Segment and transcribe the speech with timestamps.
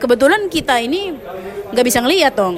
[0.00, 1.12] kebetulan kita ini
[1.70, 2.56] nggak bisa ngeliat dong.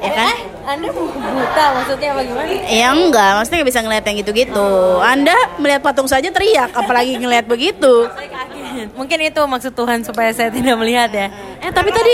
[0.00, 0.36] Ya kan?
[0.64, 2.48] Anda buta maksudnya bagaimana?
[2.70, 4.68] ya enggak maksudnya nggak bisa ngeliat yang gitu-gitu.
[5.02, 8.06] Anda melihat patung saja teriak apalagi ngeliat begitu.
[8.98, 11.26] Mungkin itu maksud Tuhan supaya saya tidak melihat ya.
[11.64, 12.12] eh tapi tadi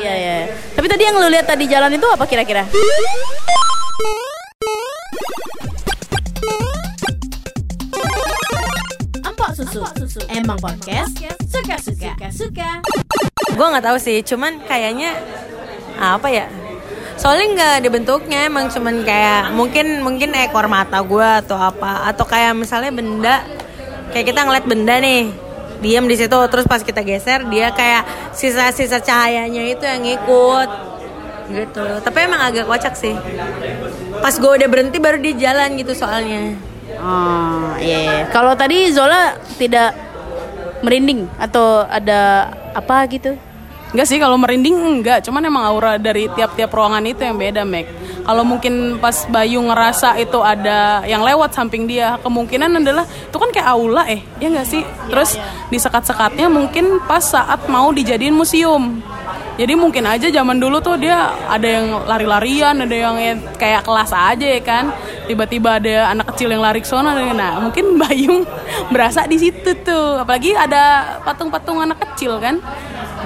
[0.00, 0.36] iya ya
[0.72, 2.64] tapi tadi yang lu lihat tadi jalan itu apa kira-kira?
[9.24, 9.80] Empok susu.
[10.30, 11.12] Emang podcast?
[11.48, 12.12] Suka-suka.
[12.30, 12.70] Suka.
[13.54, 15.16] Gue nggak tahu sih, cuman kayaknya
[15.98, 16.46] apa ya?
[17.18, 22.24] Soalnya nggak ada bentuknya, emang cuman kayak mungkin mungkin ekor mata gue atau apa, atau
[22.24, 23.42] kayak misalnya benda
[24.14, 25.28] kayak kita ngeliat benda nih
[25.78, 30.70] diam di situ terus pas kita geser dia kayak sisa-sisa cahayanya itu yang ngikut
[31.54, 33.14] gitu tapi emang agak kocak sih
[34.18, 36.58] pas gue udah berhenti baru dia jalan gitu soalnya
[36.98, 37.98] Oh, iya.
[38.02, 38.18] iya.
[38.34, 39.94] Kalau tadi Zola tidak
[40.82, 43.34] merinding atau ada apa gitu?
[43.88, 47.88] Enggak sih kalau merinding enggak, cuman emang aura dari tiap-tiap ruangan itu yang beda, Mac.
[48.28, 53.48] Kalau mungkin pas Bayu ngerasa itu ada yang lewat samping dia, kemungkinan adalah itu kan
[53.48, 54.84] kayak aula eh, ya enggak sih?
[55.08, 55.40] Terus
[55.72, 59.00] di sekat-sekatnya mungkin pas saat mau dijadiin museum.
[59.58, 63.18] Jadi mungkin aja zaman dulu tuh dia ada yang lari-larian, ada yang
[63.58, 64.94] kayak kelas aja ya kan.
[65.26, 67.18] Tiba-tiba ada anak kecil yang lari ke sana.
[67.18, 68.46] Nah, mungkin Bayung
[68.94, 70.22] berasa di situ tuh.
[70.22, 72.62] Apalagi ada patung-patung anak kecil kan.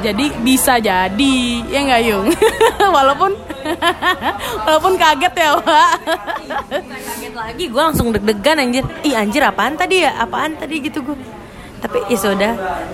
[0.01, 1.37] Jadi bisa jadi,
[1.69, 2.27] ya nggak Yung?
[2.97, 3.37] walaupun
[4.67, 5.91] walaupun kaget ya, Pak.
[6.91, 11.15] kaget lagi gue langsung deg-degan anjir ih anjir apaan tadi ya apaan tadi gitu gue
[11.83, 12.53] tapi ya sudah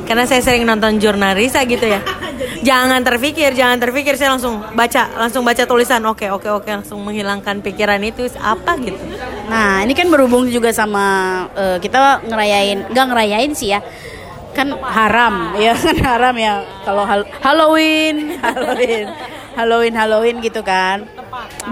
[0.09, 2.01] karena saya sering nonton jurnalisa gitu ya
[2.69, 7.61] jangan terpikir jangan terpikir saya langsung baca langsung baca tulisan oke oke oke langsung menghilangkan
[7.61, 8.97] pikiran itu apa gitu
[9.49, 11.05] Nah, ini kan berhubung juga sama
[11.57, 13.81] eh, kita ngerayain, nggak ngerayain sih ya.
[14.53, 19.09] Kan haram, ya kan haram ya kalau hal- Halloween, Halloween.
[19.57, 21.09] Halloween, Halloween gitu kan.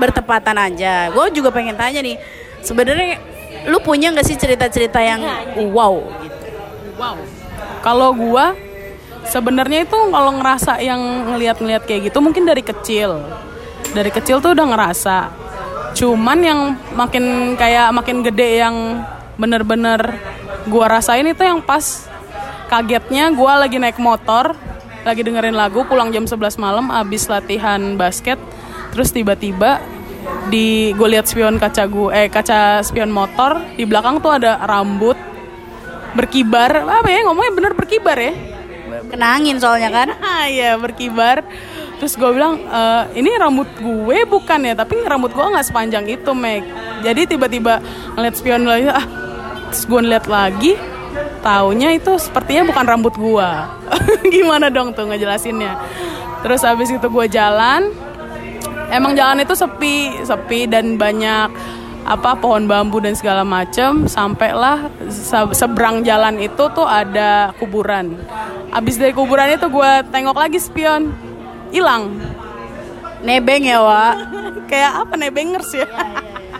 [0.00, 1.12] Bertepatan aja.
[1.12, 2.16] Gue juga pengen tanya nih,
[2.64, 3.20] sebenarnya
[3.68, 5.20] lu punya nggak sih cerita-cerita yang
[5.70, 6.35] wow gitu?
[6.96, 7.16] Wow.
[7.84, 8.56] Kalau gua
[9.28, 11.00] sebenarnya itu kalau ngerasa yang
[11.32, 13.20] ngelihat-ngelihat kayak gitu mungkin dari kecil.
[13.92, 15.16] Dari kecil tuh udah ngerasa.
[15.96, 16.60] Cuman yang
[16.96, 19.04] makin kayak makin gede yang
[19.36, 20.16] bener-bener
[20.68, 22.08] gua rasain itu yang pas
[22.72, 24.56] kagetnya gua lagi naik motor,
[25.04, 28.40] lagi dengerin lagu pulang jam 11 malam abis latihan basket,
[28.96, 29.84] terus tiba-tiba
[30.50, 35.14] di gue lihat spion kaca gue eh kaca spion motor di belakang tuh ada rambut
[36.16, 36.82] berkibar.
[36.82, 38.32] Apa ya ngomongnya bener berkibar ya?
[39.06, 40.08] Kena angin soalnya kan?
[40.24, 41.44] ah ya berkibar.
[41.96, 42.80] Terus gue bilang "E,
[43.16, 46.60] ini rambut gue bukan ya tapi rambut gue nggak sepanjang itu Meg
[47.00, 47.80] jadi tiba-tiba
[48.12, 49.06] ngeliat spion lagi ah.
[49.72, 50.76] Terus gue lihat lagi
[51.40, 53.50] taunya itu sepertinya bukan rambut gue
[54.34, 55.72] gimana dong tuh ngejelasinnya?
[56.44, 57.90] Terus habis itu gue jalan.
[58.86, 61.50] Emang jalan itu sepi sepi dan banyak
[62.06, 68.14] apa pohon bambu dan segala macem sampailah se- seberang jalan itu tuh ada kuburan
[68.70, 71.10] abis dari kuburan itu gue tengok lagi spion
[71.74, 72.14] hilang
[73.16, 74.14] Nebeng ya, Wak.
[74.70, 75.88] kayak apa nebengers ya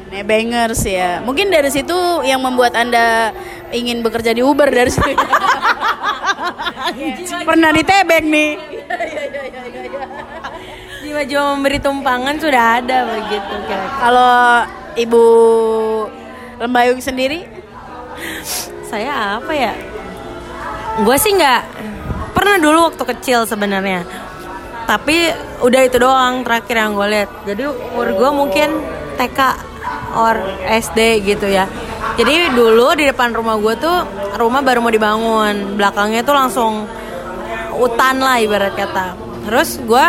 [0.06, 1.18] Nebengers ya.
[1.20, 3.34] Mungkin dari situ yang membuat Anda
[3.74, 5.12] ingin bekerja di Uber dari situ.
[7.48, 8.50] Pernah ditebeng nih.
[11.02, 13.54] jiwa-jiwa memberi tumpangan sudah ada begitu.
[13.98, 14.62] Kalau
[14.96, 15.24] Ibu
[16.56, 17.44] Lembayung sendiri?
[18.88, 19.76] Saya apa ya?
[21.04, 21.62] Gue sih nggak
[22.32, 24.08] pernah dulu waktu kecil sebenarnya.
[24.88, 25.28] Tapi
[25.60, 27.30] udah itu doang terakhir yang gue lihat.
[27.44, 28.68] Jadi umur gue mungkin
[29.20, 29.40] TK
[30.16, 31.68] or SD gitu ya.
[32.16, 33.96] Jadi dulu di depan rumah gue tuh
[34.40, 35.76] rumah baru mau dibangun.
[35.76, 36.88] Belakangnya tuh langsung
[37.76, 39.12] hutan lah ibarat kata.
[39.44, 40.04] Terus gue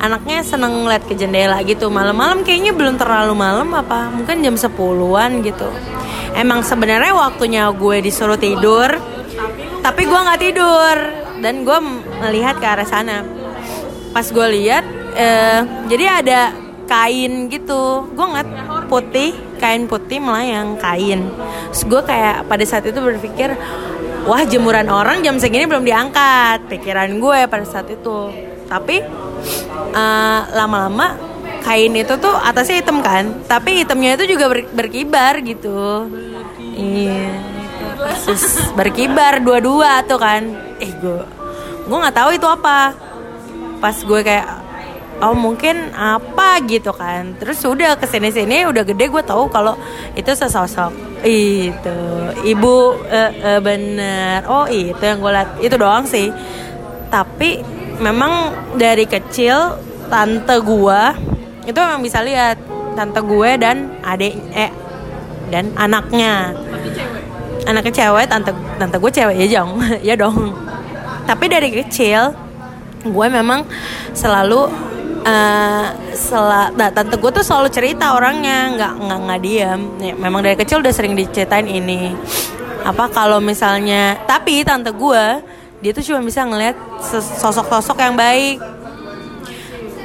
[0.00, 1.88] anaknya seneng ngeliat ke jendela gitu.
[1.88, 5.68] Malam-malam kayaknya belum terlalu malam apa mungkin jam 10-an gitu.
[6.36, 9.00] Emang sebenarnya waktunya gue disuruh tidur
[9.80, 10.96] tapi gue nggak tidur.
[11.36, 11.78] Dan gue
[12.24, 13.20] melihat ke arah sana.
[14.16, 14.84] Pas gue lihat
[15.14, 16.40] eh, jadi ada
[16.88, 18.08] kain gitu.
[18.14, 18.50] Gue ngeliat
[18.88, 21.28] putih kain putih melayang kain.
[21.72, 23.52] Terus gue kayak pada saat itu berpikir
[24.26, 26.66] wah jemuran orang jam segini belum diangkat.
[26.72, 28.32] Pikiran gue pada saat itu.
[28.66, 28.98] Tapi
[29.94, 31.16] eh, lama-lama
[31.66, 33.42] kain itu tuh atasnya hitam kan?
[33.50, 36.06] Tapi hitamnya itu juga ber- berkibar gitu.
[36.76, 37.56] Iya
[38.26, 38.44] Terus
[38.78, 40.42] berkibar dua-dua tuh kan.
[40.78, 41.22] Eh gue
[41.86, 42.94] gue nggak tahu itu apa.
[43.82, 44.46] Pas gue kayak
[45.26, 47.34] oh mungkin apa gitu kan.
[47.40, 49.74] Terus udah ke sini sini udah gede gue tahu kalau
[50.14, 50.92] itu sesosok
[51.26, 51.98] itu.
[52.46, 52.76] Ibu
[53.10, 54.46] eh, eh, bener.
[54.46, 56.30] Oh itu yang gue liat itu doang sih.
[57.10, 61.16] Tapi memang dari kecil tante gua
[61.66, 62.56] itu memang bisa lihat
[62.96, 64.72] tante gue dan adik eh
[65.52, 66.56] dan anaknya.
[67.66, 68.26] Anaknya cewek?
[68.30, 69.70] Tante tante gue cewek ya dong
[70.08, 70.54] ya dong.
[71.26, 72.32] Tapi dari kecil
[73.06, 73.66] gue memang
[74.14, 74.70] selalu
[75.26, 80.40] eh sela, nah, tante gue tuh selalu cerita orangnya nggak nggak nggak diam Ya, memang
[80.46, 82.14] dari kecil udah sering diceritain ini.
[82.86, 85.42] Apa kalau misalnya tapi tante gue
[85.84, 86.76] dia tuh cuma bisa ngeliat
[87.40, 88.58] sosok-sosok yang baik.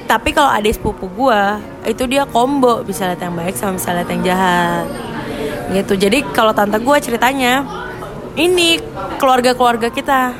[0.08, 1.42] Tapi kalau adik sepupu gue
[1.88, 4.86] itu dia combo bisa lihat yang baik sama bisa lihat yang jahat.
[5.72, 5.96] Gitu.
[5.96, 7.64] Jadi kalau tante gue ceritanya
[8.36, 8.76] ini
[9.16, 10.36] keluarga keluarga kita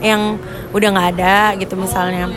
[0.00, 0.40] yang
[0.72, 2.32] udah nggak ada gitu misalnya.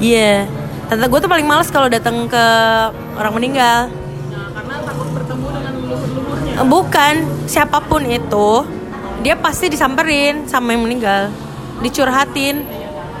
[0.00, 0.48] Iya.
[0.88, 2.44] Tante gue tuh paling males kalau datang ke
[3.20, 3.92] orang meninggal.
[6.64, 7.14] Bukan.
[7.44, 8.64] Siapa pun itu
[9.22, 11.30] dia pasti disamperin sama yang meninggal
[11.82, 12.62] dicurhatin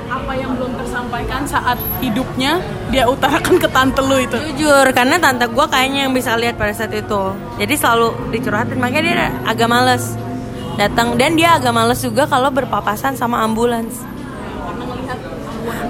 [0.08, 5.44] apa yang belum tersampaikan saat hidupnya dia utarakan ke tante lu itu Jujur, karena tante
[5.44, 7.36] gue kayaknya yang bisa lihat pada saat itu.
[7.60, 10.16] Jadi selalu dicurhatin, makanya dia agak males
[10.80, 14.00] datang dan dia agak males juga kalau berpapasan sama ambulans.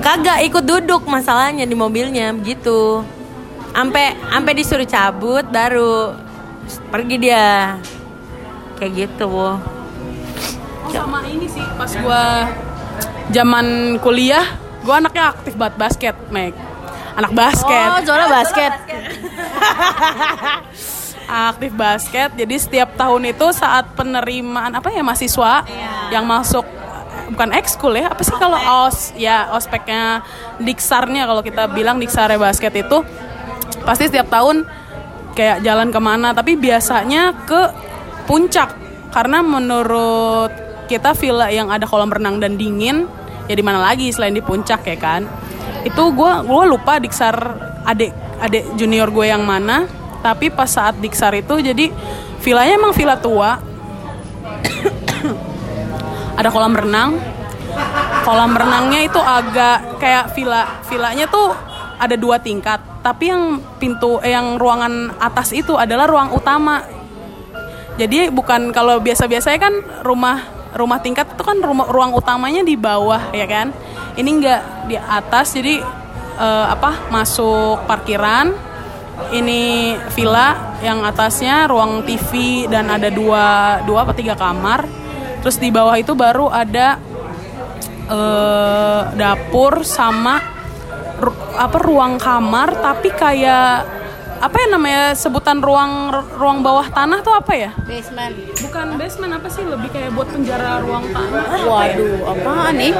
[0.03, 3.07] Kagak ikut duduk masalahnya di mobilnya begitu.
[3.77, 6.17] Ampe ampe disuruh cabut baru
[6.91, 7.79] pergi dia.
[8.79, 9.78] Kayak gitu, Bu.
[10.93, 12.49] Sama ini sih pas gua
[13.33, 14.45] zaman kuliah
[14.83, 16.55] gua anaknya aktif banget basket Meg.
[17.19, 17.89] Anak basket.
[17.99, 18.73] Oh, zona basket.
[21.51, 25.61] aktif basket jadi setiap tahun itu saat penerimaan apa ya mahasiswa
[26.09, 26.65] yang masuk
[27.29, 28.57] bukan ekskul ya apa sih kalau
[28.89, 30.25] os ya ospeknya
[30.57, 33.05] diksarnya kalau kita bilang diksarnya basket itu
[33.85, 34.65] pasti setiap tahun
[35.37, 37.61] kayak jalan ke mana tapi biasanya ke
[38.27, 38.75] puncak.
[39.09, 40.53] Karena menurut
[40.89, 43.05] kita villa yang ada kolam renang dan dingin
[43.45, 45.29] ya di mana lagi selain di puncak ya kan?
[45.85, 47.37] Itu gue gua lupa diksar
[47.85, 49.85] adik adik junior gue yang mana
[50.25, 51.93] tapi pas saat diksar itu jadi
[52.41, 53.59] villanya emang villa tua.
[56.39, 57.21] Ada kolam renang.
[58.25, 61.53] Kolam renangnya itu agak kayak villa villanya tuh
[61.99, 66.85] ada dua tingkat tapi yang pintu eh, yang ruangan atas itu adalah ruang utama.
[67.99, 69.75] Jadi bukan kalau biasa-biasanya kan
[70.07, 73.75] rumah rumah tingkat itu kan rumah ruang utamanya di bawah ya kan?
[74.15, 75.83] Ini enggak di atas jadi
[76.39, 78.55] eh, apa masuk parkiran
[79.35, 84.87] ini villa yang atasnya ruang TV dan ada dua dua apa tiga kamar.
[85.43, 87.03] Terus di bawah itu baru ada
[88.07, 90.39] eh, dapur sama
[91.19, 93.99] ru- apa ruang kamar tapi kayak
[94.39, 98.35] apa ya namanya sebutan ruang ruang bawah tanah tuh apa ya Basement.
[98.63, 102.93] bukan basement apa sih lebih kayak buat penjara ruang tanah Waduh, apaan nih?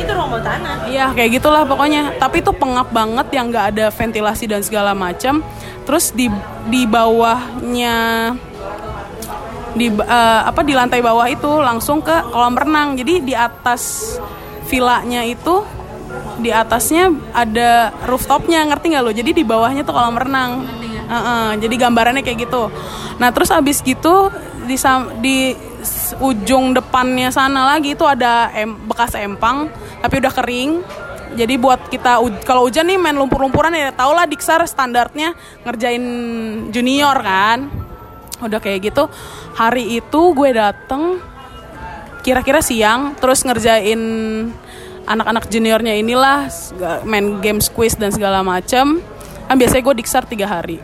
[0.00, 0.74] itu ruang bawah tanah.
[0.88, 2.16] Iya kayak gitulah pokoknya.
[2.16, 5.44] Tapi itu pengap banget yang nggak ada ventilasi dan segala macam.
[5.84, 6.26] Terus di
[6.66, 7.96] di bawahnya
[9.72, 12.96] di eh, apa di lantai bawah itu langsung ke kolam renang.
[12.96, 14.16] Jadi di atas
[14.66, 15.62] villanya itu
[16.40, 19.12] di atasnya ada rooftopnya ngerti nggak lo?
[19.12, 20.64] Jadi di bawahnya tuh kolam renang.
[21.12, 22.72] Heeh, jadi gambarannya kayak gitu.
[23.20, 24.32] Nah terus abis gitu
[24.64, 24.76] di
[25.20, 25.36] di
[26.22, 29.68] ujung depannya sana lagi itu ada em- bekas empang
[30.00, 30.72] tapi udah kering.
[31.32, 35.32] Jadi buat kita kalau hujan nih main lumpur-lumpuran ya tau lah Diksar standarnya
[35.64, 36.04] ngerjain
[36.68, 37.72] junior kan.
[38.44, 39.08] Udah kayak gitu.
[39.56, 41.20] Hari itu gue dateng
[42.22, 44.00] kira-kira siang terus ngerjain
[45.06, 46.46] anak-anak juniornya inilah
[47.02, 49.02] main game quiz dan segala macam
[49.46, 50.80] kan biasanya gue diksar tiga hari.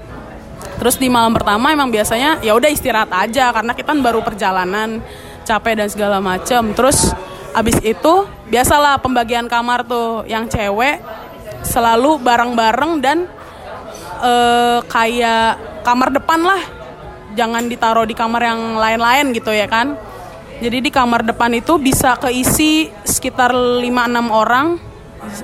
[0.79, 5.03] Terus di malam pertama emang biasanya ya udah istirahat aja karena kita kan baru perjalanan
[5.43, 7.11] capek dan segala macam terus
[7.57, 8.15] abis itu
[8.53, 11.01] biasalah pembagian kamar tuh yang cewek
[11.67, 13.27] selalu bareng-bareng dan
[14.23, 16.63] eh, kayak kamar depan lah.
[17.35, 19.95] Jangan ditaruh di kamar yang lain-lain gitu ya kan
[20.59, 23.87] jadi di kamar depan itu bisa keisi sekitar 5-6
[24.27, 24.75] orang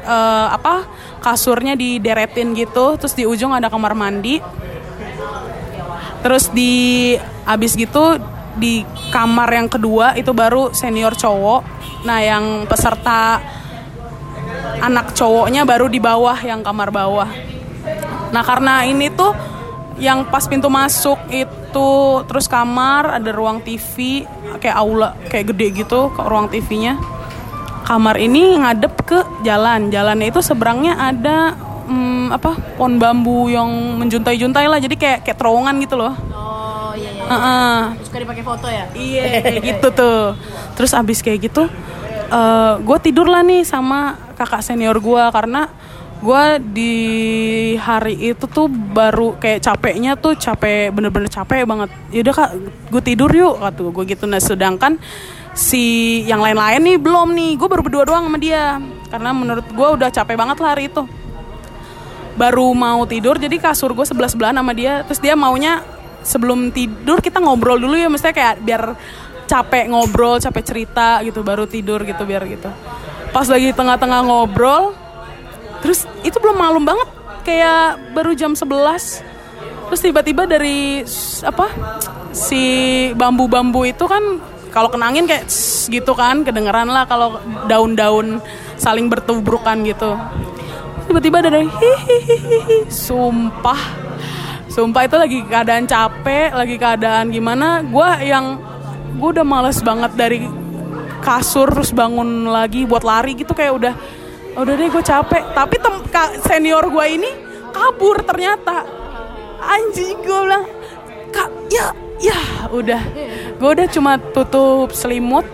[0.03, 0.87] eh, apa
[1.23, 2.99] kasurnya dideretin gitu.
[2.99, 4.43] Terus di ujung ada kamar mandi.
[6.25, 7.15] Terus di
[7.47, 8.19] abis gitu
[8.55, 8.83] di
[9.15, 11.63] kamar yang kedua itu baru senior cowok.
[12.03, 13.39] Nah yang peserta
[14.83, 17.31] anak cowoknya baru di bawah yang kamar bawah.
[18.35, 19.31] Nah karena ini tuh
[19.99, 21.91] yang pas pintu masuk itu
[22.27, 24.27] terus kamar ada ruang TV
[24.59, 26.99] kayak aula kayak gede gitu ke ruang TV-nya
[27.85, 31.55] kamar ini ngadep ke jalan jalannya itu seberangnya ada
[31.87, 33.69] hmm, apa pohon bambu yang
[34.01, 36.15] menjuntai-juntai lah jadi kayak kayak terowongan gitu loh
[36.95, 37.27] Oh iya iya.
[37.27, 38.07] Heeh.
[38.07, 38.87] Suka dipakai foto ya?
[38.95, 40.39] Iya kayak gitu tuh.
[40.79, 41.67] Terus abis kayak gitu
[42.83, 45.71] gue tidur lah nih sama kakak senior gue karena
[46.23, 46.95] gue di
[47.81, 51.91] hari itu tuh baru kayak capeknya tuh capek bener-bener capek banget.
[52.15, 52.51] Yaudah kak
[52.93, 54.25] gue tidur yuk kata gue gitu.
[54.31, 54.97] Nah sedangkan
[55.55, 57.53] si yang lain-lain nih belum nih.
[57.59, 58.79] Gue baru berdua doang sama dia.
[59.11, 61.03] Karena menurut gue udah capek banget lah hari itu.
[62.35, 65.05] Baru mau tidur jadi kasur gue sebelah sebelahan sama dia.
[65.05, 65.85] Terus dia maunya
[66.25, 68.09] sebelum tidur kita ngobrol dulu ya.
[68.09, 68.83] Mestinya kayak biar
[69.45, 72.73] capek ngobrol capek cerita gitu baru tidur gitu biar gitu.
[73.29, 75.04] Pas lagi tengah-tengah ngobrol
[75.85, 77.09] terus itu belum malam banget
[77.45, 78.73] kayak baru jam 11
[79.93, 81.05] terus tiba-tiba dari
[81.45, 81.69] apa
[82.33, 82.65] si
[83.13, 84.41] bambu-bambu itu kan
[84.75, 87.39] kalau kenangin kayak "Tss" gitu kan kedengeran lah kalau
[87.71, 88.43] daun-daun
[88.75, 90.19] saling bertubrukan gitu.
[91.07, 93.79] Tiba-tiba ada dari hihihihi sumpah.
[94.67, 97.87] Sumpah itu lagi keadaan capek lagi keadaan gimana.
[97.87, 98.59] Gue yang
[99.15, 100.43] gue udah males banget dari
[101.23, 103.95] kasur terus bangun lagi buat lari gitu kayak udah
[104.55, 105.43] udah deh gue capek.
[105.55, 105.95] Tapi tem
[106.47, 107.31] senior gue ini
[107.75, 108.87] kabur ternyata.
[109.65, 110.65] Anjing gue bilang
[111.35, 111.91] kak ya
[112.23, 112.39] ya
[112.71, 113.03] udah.
[113.59, 115.47] Gue udah cuma tutup selimut.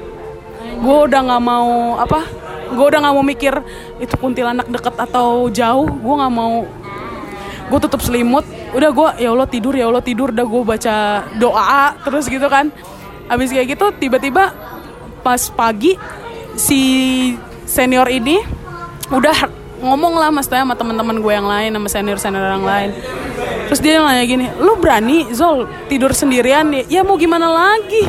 [0.81, 2.25] Gue udah nggak mau apa
[2.71, 3.55] gue udah nggak mau mikir
[3.99, 5.89] itu kuntilanak deket atau jauh.
[5.89, 6.67] Gue nggak mau.
[7.71, 8.45] Gue tutup selimut.
[8.71, 10.31] Udah gue ya allah tidur ya allah tidur.
[10.31, 10.97] Udah gue baca
[11.41, 12.69] doa terus gitu kan.
[13.31, 14.51] Habis kayak gitu tiba-tiba
[15.21, 15.95] pas pagi
[16.59, 16.81] si
[17.69, 18.60] senior ini
[19.11, 19.39] udah
[19.81, 22.91] ngomong lah mas Taya sama teman-teman gue yang lain sama senior senior yang lain.
[23.67, 26.69] Terus dia nanya gini lu berani Zol tidur sendirian?
[26.71, 28.05] Ya, ya mau gimana lagi?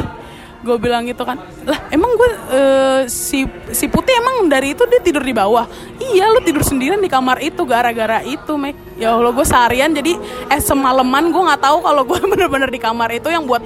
[0.61, 5.01] Gue bilang gitu kan lah emang gue eh, si si putih emang dari itu dia
[5.01, 5.65] tidur di bawah?
[5.97, 8.77] Iya lu tidur sendirian di kamar itu gara-gara itu Mek.
[9.01, 10.17] Ya allah gue seharian jadi
[10.53, 13.63] eh semalaman gue nggak tahu kalau gue bener-bener di kamar itu yang buat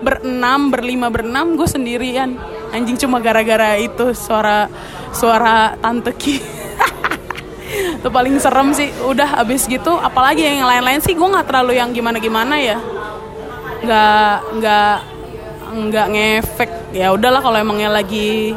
[0.00, 2.38] berenam berlima berenam gue sendirian.
[2.72, 4.68] Anjing cuma gara-gara itu suara
[5.12, 6.36] suara tante Ki
[7.70, 8.90] itu paling serem sih.
[9.04, 12.78] Udah abis gitu apalagi yang lain-lain sih gue nggak terlalu yang gimana-gimana ya.
[13.84, 14.96] Nggak nggak
[15.68, 16.70] nggak ngefek.
[16.96, 18.56] Ya udahlah kalau emangnya lagi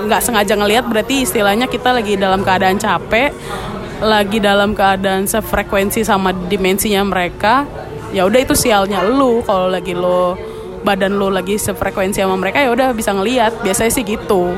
[0.00, 3.36] nggak sengaja ngelihat berarti istilahnya kita lagi dalam keadaan capek
[4.00, 7.68] lagi dalam keadaan sefrekuensi sama dimensinya mereka.
[8.10, 9.44] Ya udah itu sialnya lu.
[9.44, 10.34] Kalau lagi lo
[10.80, 13.60] badan lo lagi sefrekuensi sama mereka ya udah bisa ngelihat.
[13.60, 14.56] Biasanya sih gitu.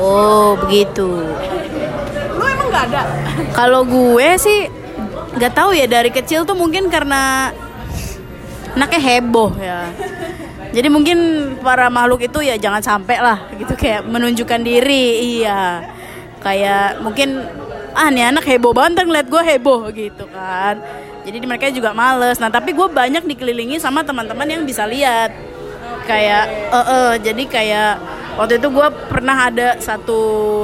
[0.00, 1.20] Oh begitu.
[2.74, 3.02] Nggak ada
[3.54, 4.66] Kalau gue sih
[5.38, 7.54] nggak tahu ya dari kecil tuh mungkin karena
[8.74, 9.86] anaknya heboh ya.
[10.74, 11.18] Jadi mungkin
[11.62, 15.86] para makhluk itu ya jangan sampai lah gitu kayak menunjukkan diri iya.
[16.42, 17.46] Kayak mungkin
[17.94, 20.82] ah nih anak heboh banget ntar ngeliat gue heboh gitu kan.
[21.22, 22.42] Jadi mereka juga males.
[22.42, 25.30] Nah tapi gue banyak dikelilingi sama teman-teman yang bisa lihat.
[26.04, 27.92] Kayak eh eh, jadi kayak
[28.34, 30.20] waktu itu gue pernah ada satu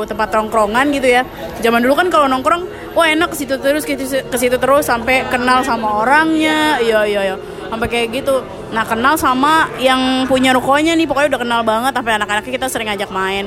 [0.06, 1.22] tempat tongkrongan gitu ya.
[1.62, 3.94] Zaman dulu kan kalau nongkrong, wah enak ke situ terus ke
[4.36, 6.82] situ, terus sampai kenal sama orangnya.
[6.82, 7.36] Iya iya iya.
[7.70, 8.42] Sampai kayak gitu.
[8.74, 12.90] Nah, kenal sama yang punya rukonya nih, pokoknya udah kenal banget sampai anak-anaknya kita sering
[12.90, 13.46] ajak main.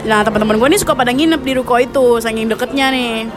[0.00, 3.30] Nah, teman-teman gue nih suka pada nginep di ruko itu, saking deketnya nih.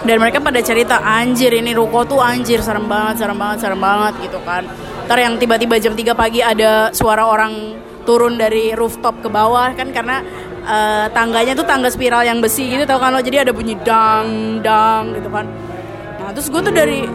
[0.00, 4.14] Dan mereka pada cerita, anjir ini ruko tuh anjir, serem banget, serem banget, serem banget
[4.24, 4.64] gitu kan.
[5.04, 7.76] Ntar yang tiba-tiba jam 3 pagi ada suara orang
[8.10, 10.18] turun dari rooftop ke bawah kan karena
[10.66, 13.22] eh, tangganya tuh tangga spiral yang besi gitu tau kan lo?
[13.22, 15.46] Jadi ada bunyi dang dang gitu kan.
[16.18, 17.06] Nah terus gue tuh dari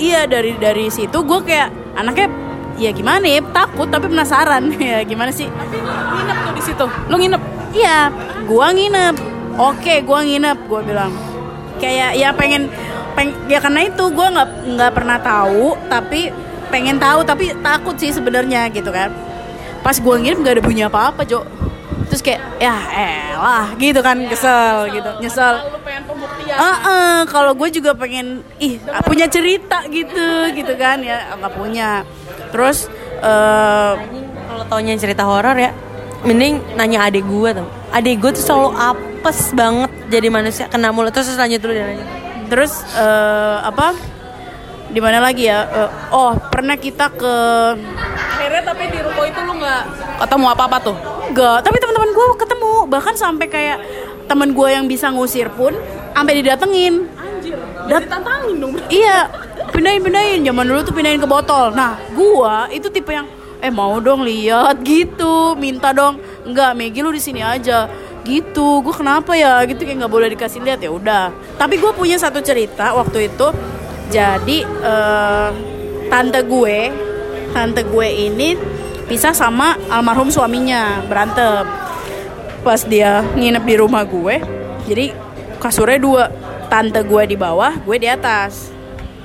[0.00, 2.32] iya dari dari situ gue kayak anaknya
[2.80, 3.44] ya gimana ya?
[3.52, 4.72] Takut tapi penasaran.
[4.80, 5.48] Ya gimana sih?
[5.48, 6.86] Nginep tuh di situ?
[7.08, 7.42] Lu nginep?
[7.72, 8.12] Iya,
[8.44, 9.14] gua nginep.
[9.56, 11.12] Oke, gua nginep, gua bilang.
[11.80, 12.68] Kayak ya pengen,
[13.16, 16.28] peng, ya karena itu gua nggak nggak pernah tahu, tapi
[16.68, 19.08] pengen tahu, tapi takut sih sebenarnya gitu kan.
[19.82, 21.42] Pas gua nginep nggak ada bunyi apa-apa, Jo.
[22.08, 25.64] Terus kayak ya elah gitu kan kesel gitu, nyesel.
[25.72, 28.76] lu pengen pembuktian Ah, ah, kalau gue juga pengen ih
[29.08, 32.04] punya cerita gitu gitu kan ya nggak punya.
[32.52, 32.92] Terus
[33.24, 33.92] eh
[34.52, 35.72] Kalau taunya cerita horor ya,
[36.28, 37.64] mending nanya adik gue tuh.
[37.96, 42.04] Adik gue tuh selalu apes banget jadi manusia kena mulut terus lanjut dulu nanya.
[42.52, 43.96] Terus eh, apa?
[44.92, 45.64] Di mana lagi ya?
[45.64, 47.34] Eh, oh, pernah kita ke
[48.12, 49.82] akhirnya tapi di ruko itu lu nggak
[50.20, 50.96] ketemu apa apa tuh
[51.32, 52.72] Enggak, tapi teman-teman gue ketemu.
[52.92, 53.78] Bahkan sampai kayak
[54.28, 55.72] teman gue yang bisa ngusir pun
[56.12, 57.08] sampai didatengin.
[57.16, 57.56] anjir
[57.88, 59.32] Dat- ditantangin dong Iya,
[59.72, 60.40] pindahin pindahin.
[60.44, 61.72] Zaman dulu tuh pindahin ke botol.
[61.72, 63.24] Nah, gua itu tipe yang
[63.62, 66.20] eh mau dong lihat gitu, minta dong.
[66.44, 67.88] Enggak, Megi lu di sini aja.
[68.22, 69.62] Gitu, gue kenapa ya?
[69.64, 71.32] Gitu kayak nggak boleh dikasih lihat ya udah.
[71.56, 73.48] Tapi gue punya satu cerita waktu itu.
[74.12, 75.48] Jadi eh,
[76.12, 76.78] tante gue,
[77.56, 78.52] tante gue ini
[79.08, 81.64] pisah sama almarhum suaminya berantem.
[82.62, 84.38] pas dia nginep di rumah gue
[84.86, 85.14] jadi
[85.62, 86.24] kasurnya dua.
[86.72, 88.72] Tante gue di bawah gue di atas.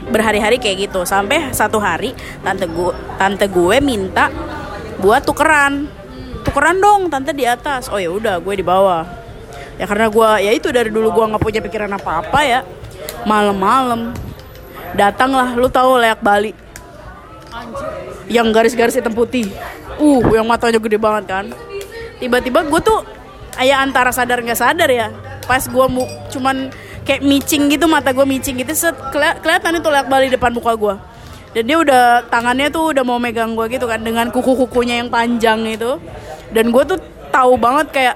[0.08, 1.04] Berhari-hari kayak gitu.
[1.08, 2.12] Sampai satu hari
[2.44, 4.32] tante gue tante gue minta
[5.00, 5.88] buat tukeran.
[6.44, 7.88] Tukeran dong tante di atas.
[7.88, 9.04] Oh ya udah gue di bawah.
[9.80, 12.60] Ya karena gue ya itu dari dulu gue nggak punya pikiran apa apa ya.
[13.24, 14.27] Malam-malam
[14.98, 16.52] datanglah lu tahu leak Bali?
[18.28, 19.48] Yang garis-garis hitam putih.
[20.02, 21.46] Uh yang matanya gede banget kan.
[22.18, 23.06] Tiba-tiba gue tuh
[23.54, 25.10] kayak antara sadar nggak sadar ya
[25.48, 26.70] pas gue mu cuman
[27.08, 30.76] kayak micing gitu mata gue micing gitu set keli- kelihatan itu leak Bali depan muka
[30.76, 30.94] gue
[31.56, 35.66] dan dia udah tangannya tuh udah mau megang gue gitu kan dengan kuku-kukunya yang panjang
[35.66, 35.98] itu.
[36.54, 37.00] Dan gue tuh
[37.34, 38.16] tahu banget kayak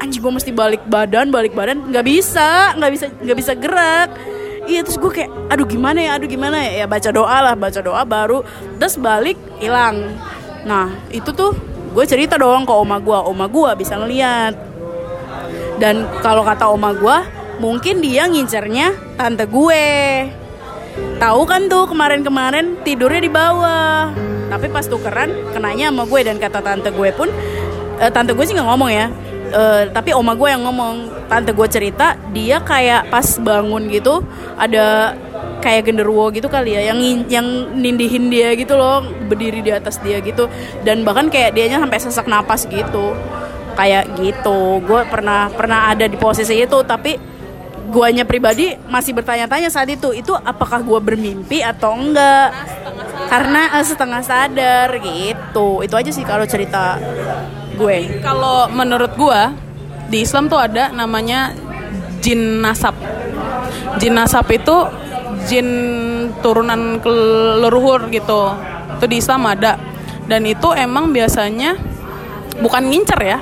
[0.00, 4.08] anjing gue mesti balik badan balik badan nggak bisa nggak bisa nggak bisa gerak
[4.70, 6.10] iya terus gue kayak aduh gimana ya?
[6.14, 6.84] Aduh gimana ya?
[6.84, 8.46] Ya baca doa lah baca doa baru
[8.78, 10.14] terus balik hilang.
[10.62, 11.52] Nah itu tuh
[11.90, 14.54] gue cerita doang ke oma gue oma gue bisa ngeliat.
[15.82, 17.16] Dan kalau kata oma gue
[17.58, 19.86] mungkin dia ngincernya tante gue.
[21.20, 24.14] Tahu kan tuh kemarin-kemarin tidurnya di bawah.
[24.50, 26.20] Tapi pas tukeran kenanya sama gue.
[26.22, 27.28] Dan kata tante gue pun
[28.00, 29.10] eh, tante gue sih nggak ngomong ya
[29.50, 31.26] Eh, tapi oma gue yang ngomong.
[31.26, 34.22] Tante gue cerita dia kayak pas bangun gitu
[34.58, 35.14] ada
[35.62, 36.98] kayak genderuwo gitu kali ya yang
[37.30, 40.46] yang nindihin dia gitu loh berdiri di atas dia gitu.
[40.86, 43.14] Dan bahkan kayak dianya sampai sesak napas gitu.
[43.74, 44.78] Kayak gitu.
[44.86, 47.18] Gue pernah pernah ada di posisi itu tapi
[47.90, 52.54] guanya pribadi masih bertanya-tanya saat itu itu apakah gue bermimpi atau enggak?
[53.26, 55.82] Karena eh, setengah sadar gitu.
[55.82, 57.02] Itu aja sih kalau cerita
[57.76, 59.54] gue Kalau menurut gua
[60.10, 61.54] di Islam tuh ada namanya
[62.18, 62.98] jin nasab.
[64.02, 64.76] Jin nasab itu
[65.46, 65.68] jin
[66.42, 66.98] turunan
[67.62, 68.50] leluhur gitu.
[68.98, 69.78] Itu di Islam ada.
[70.26, 71.78] Dan itu emang biasanya
[72.58, 73.38] bukan ngincer ya.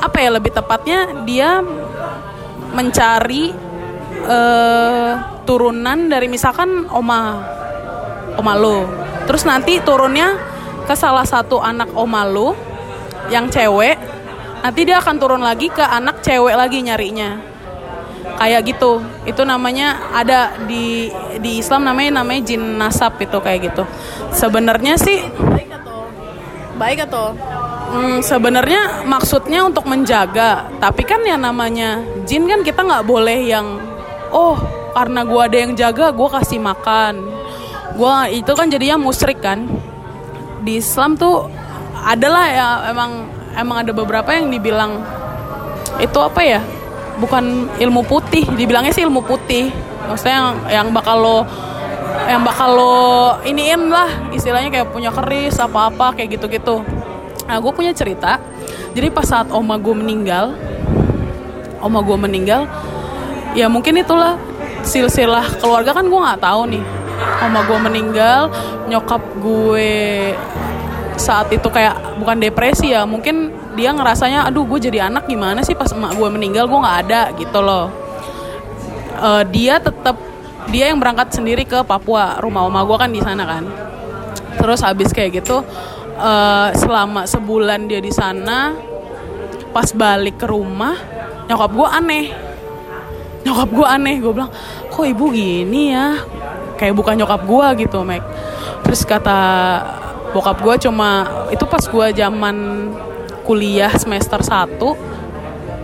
[0.00, 1.60] Apa ya lebih tepatnya dia
[2.72, 3.52] mencari
[4.26, 5.12] eh,
[5.46, 7.40] turunan dari misalkan oma
[8.36, 8.84] oma lo.
[9.28, 10.36] Terus nanti turunnya
[10.86, 12.75] ke salah satu anak oma lo
[13.32, 13.96] yang cewek.
[14.62, 17.38] Nanti dia akan turun lagi ke anak cewek lagi nyarinya.
[18.36, 19.00] Kayak gitu.
[19.24, 21.08] Itu namanya ada di
[21.38, 23.82] di Islam namanya namanya jin nasab itu kayak gitu.
[24.34, 25.98] Sebenarnya sih baik atau
[26.76, 27.26] baik atau
[27.86, 33.78] Hmm, sebenarnya maksudnya untuk menjaga, tapi kan yang namanya jin kan kita nggak boleh yang
[34.34, 34.58] oh
[34.90, 37.22] karena gua ada yang jaga gua kasih makan.
[37.94, 39.70] Gua itu kan jadinya musrik kan.
[40.66, 41.46] Di Islam tuh
[42.06, 43.26] adalah ya emang
[43.58, 45.02] emang ada beberapa yang dibilang
[45.98, 46.62] itu apa ya?
[47.18, 49.72] Bukan ilmu putih, dibilangnya sih ilmu putih.
[50.06, 51.38] Maksudnya yang, yang bakal lo
[52.30, 52.96] yang bakal lo
[53.42, 56.86] iniin lah istilahnya kayak punya keris apa-apa kayak gitu-gitu.
[57.50, 58.38] Nah gue punya cerita.
[58.94, 60.56] Jadi pas saat oma gue meninggal,
[61.82, 62.64] oma gue meninggal,
[63.52, 64.40] ya mungkin itulah
[64.86, 66.84] silsilah keluarga kan gue nggak tahu nih.
[67.44, 68.48] Oma gue meninggal,
[68.88, 69.92] nyokap gue
[71.16, 75.76] saat itu kayak bukan depresi ya, mungkin dia ngerasanya, aduh gue jadi anak gimana sih
[75.76, 77.92] pas emak gue meninggal gue nggak ada gitu loh.
[79.16, 80.16] Eh, dia tetap
[80.68, 83.64] dia yang berangkat sendiri ke Papua, rumah oma gue kan di sana kan.
[84.56, 85.64] Terus habis kayak gitu
[86.16, 88.72] eh, selama sebulan dia di sana
[89.76, 90.96] pas balik ke rumah
[91.46, 92.26] nyokap gue aneh
[93.44, 94.48] nyokap gue aneh gue bilang
[94.88, 96.16] kok ibu gini ya
[96.80, 98.24] kayak bukan nyokap gue gitu Mac
[98.82, 99.38] terus kata
[100.34, 102.56] bokap gue cuma itu pas gue zaman
[103.46, 104.78] kuliah semester 1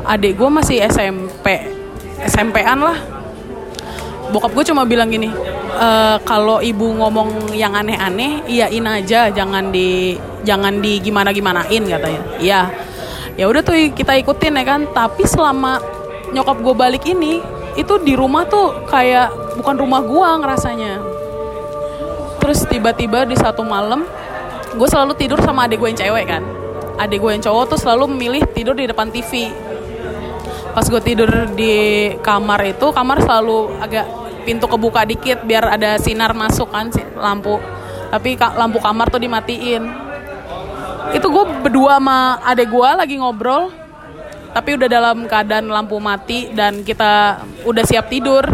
[0.03, 1.47] adik gue masih SMP
[2.23, 2.99] SMP-an lah.
[4.31, 5.29] Bokap gue cuma bilang gini
[5.77, 5.89] "E,
[6.23, 12.23] kalau ibu ngomong yang aneh-aneh iyain aja jangan di jangan di gimana gimanain katanya.
[12.39, 12.61] Iya.
[13.37, 14.81] Ya udah tuh kita ikutin ya kan.
[14.95, 15.83] Tapi selama
[16.33, 17.43] nyokap gue balik ini
[17.75, 20.95] itu di rumah tuh kayak bukan rumah gue ngerasanya.
[22.41, 24.07] Terus tiba-tiba di satu malam
[24.73, 26.43] gue selalu tidur sama adik gue yang cewek kan.
[27.01, 29.53] Adik gue yang cowok tuh selalu memilih tidur di depan TV
[30.73, 34.09] pas gue tidur di kamar itu kamar selalu agak
[34.49, 37.61] pintu kebuka dikit biar ada sinar masuk kan si lampu.
[38.09, 39.85] Tapi lampu kamar tuh dimatiin.
[41.13, 43.69] Itu gue berdua sama adek gue lagi ngobrol
[44.53, 48.45] tapi udah dalam keadaan lampu mati dan kita udah siap tidur.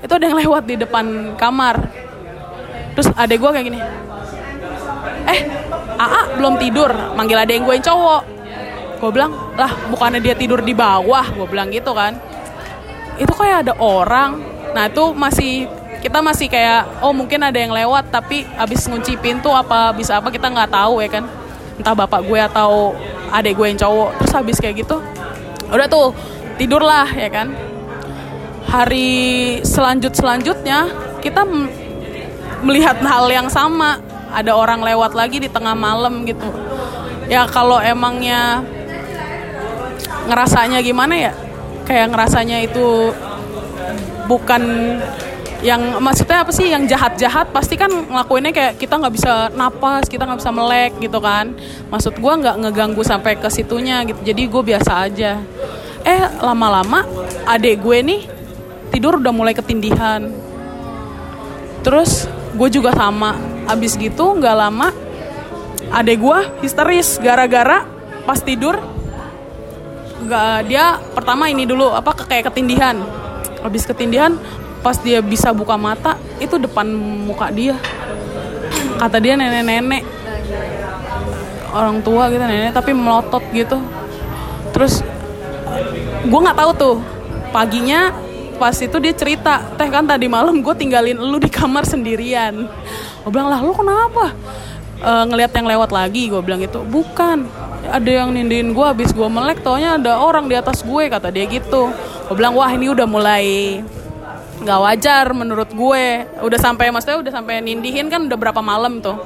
[0.00, 1.76] Itu ada yang lewat di depan kamar.
[2.96, 3.80] Terus adek gue kayak gini
[5.26, 5.40] eh
[5.96, 6.92] Aa belum tidur.
[7.16, 8.22] Manggil adek gue yang cowok.
[9.00, 11.24] Gue bilang lah bukannya dia tidur di bawah?
[11.32, 12.16] Gue bilang gitu kan.
[13.16, 14.40] Itu kayak ada orang.
[14.76, 15.68] Nah itu masih
[16.04, 20.28] kita masih kayak oh mungkin ada yang lewat tapi abis ngunci pintu apa bisa apa
[20.28, 21.24] kita nggak tahu ya kan.
[21.80, 22.92] Entah bapak gue atau
[23.32, 24.10] adik gue yang cowok.
[24.20, 25.00] Terus habis kayak gitu
[25.66, 26.12] udah tuh
[26.60, 27.56] tidurlah ya kan.
[28.66, 29.08] Hari
[29.64, 30.90] selanjut selanjutnya
[31.24, 31.46] kita
[32.60, 34.05] melihat hal yang sama
[34.36, 36.44] ada orang lewat lagi di tengah malam gitu.
[37.32, 38.60] Ya kalau emangnya
[40.28, 41.32] ngerasanya gimana ya?
[41.88, 43.16] Kayak ngerasanya itu
[44.28, 44.62] bukan
[45.64, 47.48] yang maksudnya apa sih yang jahat-jahat?
[47.48, 51.56] Pasti kan ngelakuinnya kayak kita nggak bisa napas kita nggak bisa melek gitu kan.
[51.88, 54.20] Maksud gue nggak ngeganggu sampai ke situnya gitu.
[54.20, 55.40] Jadi gue biasa aja.
[56.04, 57.08] Eh lama-lama
[57.48, 58.20] adek gue nih
[58.92, 60.28] tidur udah mulai ketindihan.
[61.80, 64.94] Terus gue juga sama abis gitu nggak lama
[65.90, 67.86] adek gue histeris gara-gara
[68.26, 68.78] pas tidur
[70.26, 72.98] nggak dia pertama ini dulu apa kayak ketindihan.
[73.62, 74.34] Habis ketindihan
[74.80, 77.76] pas dia bisa buka mata itu depan muka dia.
[78.96, 80.02] Kata dia nenek-nenek
[81.76, 83.78] orang tua gitu nenek tapi melotot gitu.
[84.72, 85.04] Terus
[86.26, 86.96] gue nggak tahu tuh
[87.52, 88.10] paginya
[88.56, 92.66] pas itu dia cerita teh kan tadi malam gue tinggalin lu di kamar sendirian.
[93.22, 94.32] Gue bilang lah lu kenapa?
[94.96, 96.80] Eh, ngelihat yang lewat lagi gue bilang gitu.
[96.80, 97.44] Bukan
[97.86, 101.44] ada yang nindiin gue habis gue melek taunya ada orang di atas gue kata dia
[101.46, 101.92] gitu.
[102.26, 103.78] Gue bilang wah ini udah mulai
[104.64, 106.24] nggak wajar menurut gue.
[106.40, 109.20] Udah sampai maksudnya udah sampai nindihin kan udah berapa malam tuh.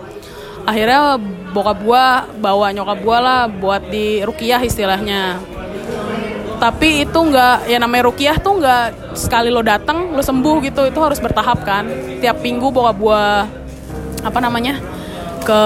[0.66, 1.16] Akhirnya
[1.54, 2.04] bokap gue
[2.42, 5.38] bawa nyokap gue lah buat di rukiah istilahnya
[6.60, 10.84] tapi itu nggak ya namanya rukiah tuh nggak sekali lo datang lo sembuh gitu.
[10.84, 11.88] Itu harus bertahap kan.
[12.20, 13.24] Tiap minggu bokap gue
[14.20, 14.76] apa namanya
[15.40, 15.62] ke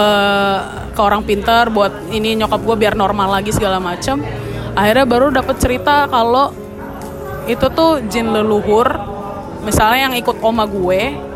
[0.94, 4.22] ke orang pinter buat ini nyokap gue biar normal lagi segala macam
[4.78, 6.54] akhirnya baru dapet cerita kalau
[7.50, 8.86] itu tuh jin leluhur
[9.66, 11.34] misalnya yang ikut oma gue.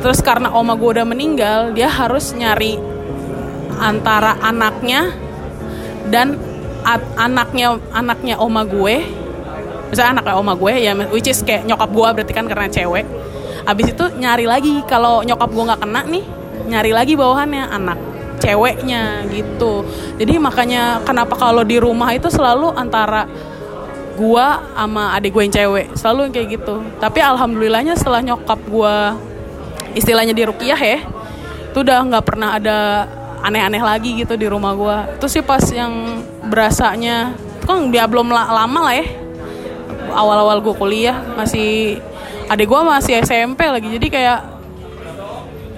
[0.00, 2.74] Terus karena oma gue udah meninggal dia harus nyari
[3.78, 5.12] antara anaknya
[6.08, 6.49] dan
[7.16, 8.96] anaknya anaknya oma gue.
[9.90, 13.06] Misalnya anaknya oma gue ya which is kayak nyokap gue berarti kan karena cewek.
[13.66, 16.24] Abis itu nyari lagi kalau nyokap gue nggak kena nih
[16.70, 17.98] nyari lagi bawahannya anak
[18.40, 19.84] ceweknya gitu.
[20.16, 23.28] Jadi makanya kenapa kalau di rumah itu selalu antara
[24.20, 26.74] gua sama adik gue yang cewek selalu yang kayak gitu.
[27.00, 29.16] Tapi alhamdulillahnya setelah nyokap gua
[29.92, 31.02] istilahnya di rukiah ya
[31.70, 32.78] itu udah nggak pernah ada
[33.40, 34.98] aneh-aneh lagi gitu di rumah gua.
[35.16, 39.06] Itu sih pas yang berasanya itu kan dia belum la- lama lah ya.
[40.10, 42.00] Awal-awal gue kuliah masih
[42.50, 43.88] adik gua masih SMP lagi.
[43.88, 44.40] Jadi kayak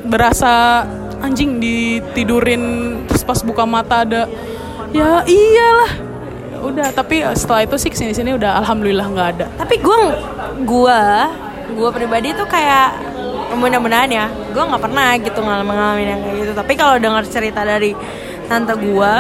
[0.03, 0.83] berasa
[1.23, 2.63] anjing ditidurin
[3.07, 4.27] terus pas buka mata ada
[4.91, 5.93] ya iyalah.
[6.63, 9.47] Udah tapi setelah itu sih ke sini sini udah alhamdulillah nggak ada.
[9.59, 9.99] Tapi gue
[10.67, 11.01] gue
[11.73, 13.12] gue pribadi tuh kayak
[13.57, 16.53] mudah-mudahan ya gue nggak pernah gitu ngalamin ngalamin yang kayak gitu.
[16.57, 17.93] Tapi kalau dengar cerita dari
[18.49, 19.15] tante gue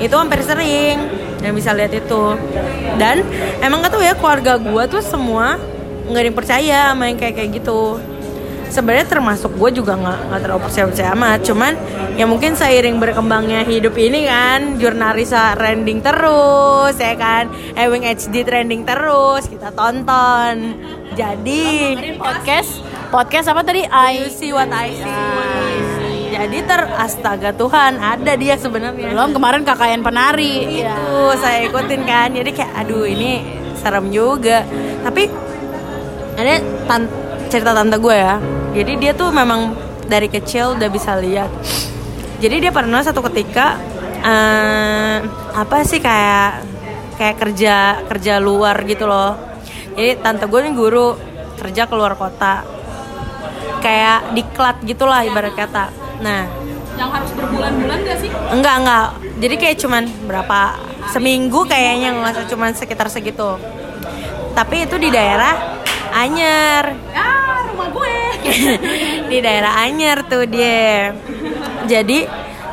[0.00, 0.96] itu hampir sering
[1.40, 2.36] dan bisa lihat itu.
[2.96, 3.24] Dan
[3.64, 5.56] emang gak tuh ya keluarga gue tuh semua
[6.10, 8.00] nggak ada yang percaya sama yang kayak kayak gitu.
[8.70, 11.38] Sebenarnya termasuk gue juga nggak nggak terlalu percaya percaya amat.
[11.42, 11.72] Cuman
[12.14, 18.84] ya mungkin seiring berkembangnya hidup ini kan jurnalisa trending terus ya kan Ewing HD trending
[18.84, 20.76] terus kita tonton
[21.16, 23.82] jadi podcast podcast apa tadi?
[23.84, 26.30] I you see what I see.
[26.30, 29.10] Jadi ter astaga Tuhan ada dia sebenarnya.
[29.12, 30.80] Belum kemarin KKN penari.
[30.80, 30.94] Ya.
[30.94, 32.30] itu saya ikutin kan.
[32.30, 33.42] Jadi kayak aduh ini
[33.76, 34.62] serem juga.
[35.02, 35.26] Tapi
[36.38, 37.12] ada tan-
[37.50, 38.38] cerita tante gue ya.
[38.72, 39.74] Jadi dia tuh memang
[40.06, 41.50] dari kecil udah bisa lihat.
[42.40, 43.76] Jadi dia pernah satu ketika
[44.22, 45.16] eh,
[45.52, 46.64] apa sih kayak
[47.20, 49.34] kayak kerja kerja luar gitu loh.
[49.98, 51.18] Jadi tante gue nih guru
[51.60, 52.79] kerja keluar kota
[53.80, 55.88] kayak diklat gitulah ibarat kata
[56.20, 56.44] nah
[57.00, 59.08] yang harus berbulan-bulan gak sih Enggak enggak.
[59.40, 60.60] Jadi kayak cuman berapa
[61.14, 63.56] seminggu kayaknya nggak usah cuman sekitar segitu.
[64.52, 66.84] Tapi itu di daerah Anyer.
[67.14, 68.16] ah rumah gue
[69.32, 71.14] di daerah Anyer tuh dia.
[71.86, 72.26] Jadi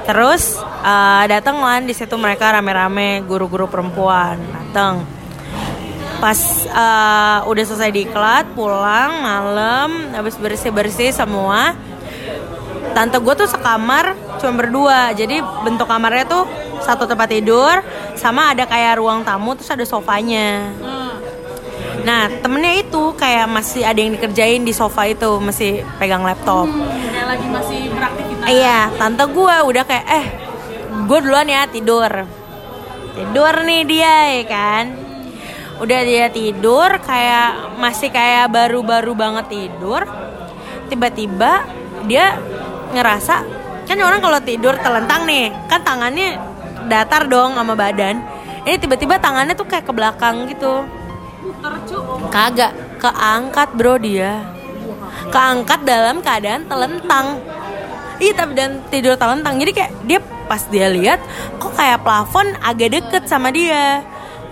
[0.04, 5.06] terus uh, datang lah di situ mereka rame-rame guru-guru perempuan datang.
[6.18, 6.40] Pas
[6.74, 11.78] uh, udah selesai diklat pulang malam habis bersih-bersih semua.
[12.98, 15.14] Tante gue tuh sekamar cuma berdua.
[15.14, 16.44] Jadi bentuk kamarnya tuh
[16.82, 17.86] satu tempat tidur
[18.18, 20.74] sama ada kayak ruang tamu terus ada sofanya.
[22.02, 26.66] Nah temennya itu kayak masih ada yang dikerjain di sofa itu masih pegang laptop.
[26.66, 28.48] Kayak lagi masih beraktivitas.
[28.50, 30.26] Iya tante gue udah kayak eh
[31.06, 32.10] gue duluan ya tidur.
[33.14, 34.86] Tidur nih dia ya kan
[35.78, 40.02] udah dia tidur kayak masih kayak baru-baru banget tidur.
[40.88, 41.68] Tiba-tiba
[42.08, 42.40] dia
[42.96, 43.44] ngerasa
[43.88, 46.40] kan orang kalau tidur telentang nih kan tangannya
[46.90, 48.20] datar dong sama badan.
[48.68, 50.84] Ini tiba-tiba tangannya tuh kayak ke belakang gitu.
[52.34, 54.44] Kagak keangkat bro dia.
[55.32, 57.40] Keangkat dalam keadaan telentang.
[58.18, 59.62] Iya tapi dan tidur telentang.
[59.62, 61.20] Jadi kayak dia pas dia lihat
[61.60, 64.00] kok kayak plafon agak deket sama dia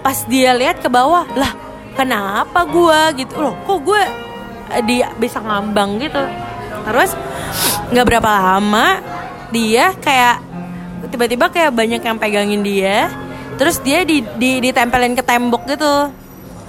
[0.06, 1.50] pas dia lihat ke bawah lah
[1.98, 3.34] kenapa gua gitu?
[3.42, 4.02] Loh kok gue
[4.86, 6.22] dia bisa ngambang gitu?
[6.86, 7.18] Terus
[7.90, 9.02] nggak berapa lama
[9.50, 10.46] dia kayak
[11.10, 13.10] tiba-tiba kayak banyak yang pegangin dia
[13.58, 16.14] terus dia di, di ditempelin ke tembok gitu.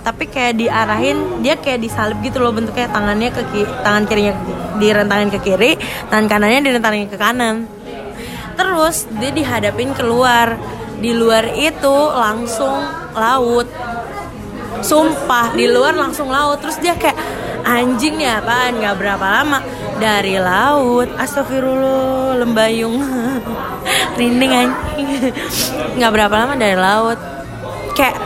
[0.00, 4.32] Tapi kayak diarahin dia kayak disalib gitu loh bentuknya tangannya ke ki- tangan kirinya
[4.80, 5.76] direntangin ke kiri
[6.08, 7.68] tangan kanannya direntangin ke kanan.
[8.56, 10.56] Terus dia dihadapin keluar.
[10.96, 13.66] Di luar itu langsung laut.
[14.84, 16.60] Sumpah di luar langsung laut.
[16.60, 17.16] Terus dia kayak
[17.64, 18.76] anjing nih apaan?
[18.76, 19.58] Nggak berapa lama.
[19.96, 21.08] Dari laut.
[21.16, 23.00] Astagfirullah lembayung.
[24.20, 25.08] Rinding anjing.
[25.96, 27.18] Nggak berapa lama dari laut.
[27.96, 28.20] Kayak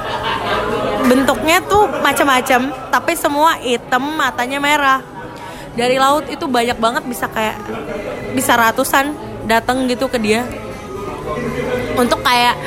[1.07, 5.00] bentuknya tuh macam-macam tapi semua hitam matanya merah.
[5.79, 7.57] Dari laut itu banyak banget bisa kayak
[8.35, 9.14] bisa ratusan
[9.46, 10.42] datang gitu ke dia.
[11.94, 12.59] Untuk kayak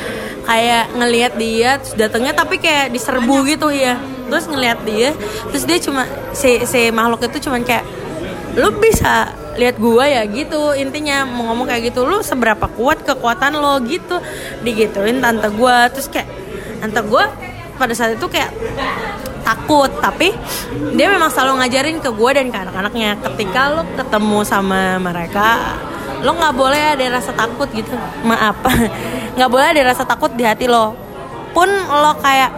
[0.44, 3.96] kayak ngelihat dia terus datangnya tapi kayak diserbu gitu ya
[4.28, 5.16] terus ngelihat dia
[5.50, 6.04] terus dia cuma
[6.36, 7.86] si si makhluk itu cuman kayak
[8.54, 10.22] lu bisa lihat gua ya?
[10.26, 13.82] Gitu intinya mau ngomong kayak gitu lu seberapa kuat kekuatan lo?
[13.82, 14.18] Gitu
[14.66, 15.90] digituin tante gua.
[15.90, 16.30] Terus kayak
[16.82, 17.30] tante gua
[17.78, 18.54] pada saat itu kayak
[19.44, 20.32] takut tapi
[20.96, 23.20] dia memang selalu ngajarin ke gue dan ke anak-anaknya.
[23.20, 25.76] Ketika lo ketemu sama mereka
[26.24, 27.92] lo nggak boleh ada rasa takut gitu.
[28.24, 28.56] Maaf.
[29.36, 30.96] Nggak boleh ada rasa takut di hati lo.
[31.52, 32.52] Pun lo kayak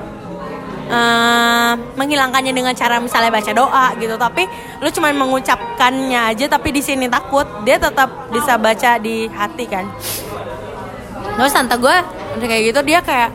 [0.86, 4.16] eh, menghilangkannya dengan cara misalnya baca doa gitu.
[4.22, 4.46] Tapi
[4.80, 7.50] lo cuma mengucapkannya aja tapi di sini takut.
[7.66, 9.90] Dia tetap bisa baca di hati kan.
[11.36, 11.96] Terus tante gue
[12.46, 13.34] kayak gitu dia kayak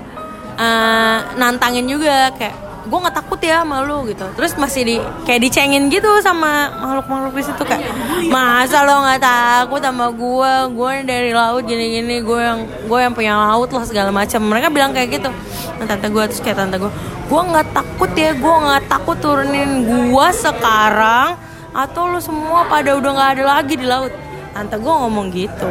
[0.54, 4.26] eh, nantangin juga kayak gue nggak takut ya sama lu gitu.
[4.34, 7.86] Terus masih di kayak dicengin gitu sama makhluk makhluk di situ kayak
[8.26, 13.14] masa lo nggak takut sama gue gue dari laut gini gini gue yang gue yang
[13.14, 14.42] punya laut lah segala macam.
[14.42, 15.30] Mereka bilang kayak gitu.
[15.78, 16.90] Nah, tante gue terus kayak tante gue
[17.30, 21.38] gue nggak takut ya gue nggak takut turunin gue sekarang
[21.70, 24.10] atau lu semua pada udah nggak ada lagi di laut.
[24.50, 25.70] Tante gue ngomong gitu.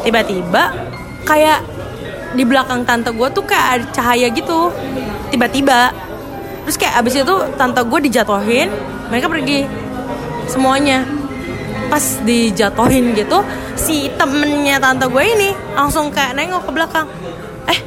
[0.00, 0.72] Tiba-tiba
[1.28, 1.60] kayak
[2.32, 4.72] di belakang tante gue tuh kayak ada cahaya gitu.
[5.28, 5.92] Tiba-tiba
[6.66, 8.68] terus kayak abis itu tante gue dijatuhin
[9.06, 9.62] mereka pergi.
[10.50, 11.06] Semuanya.
[11.86, 13.46] Pas dijatuhin gitu
[13.78, 17.06] si temennya tante gue ini langsung kayak nengok ke belakang.
[17.70, 17.78] Eh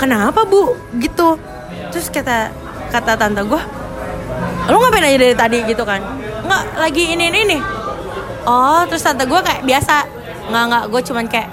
[0.00, 0.72] kenapa bu?
[0.96, 1.36] Gitu.
[1.92, 2.48] Terus kata
[2.88, 3.62] kata tante gue
[4.64, 5.58] lu ngapain aja dari tadi?
[5.68, 6.00] Gitu kan.
[6.48, 7.58] Nggak lagi ini ini ini.
[8.48, 10.08] Oh terus tante gue kayak biasa.
[10.48, 11.48] Nggak nggak gue cuman kayak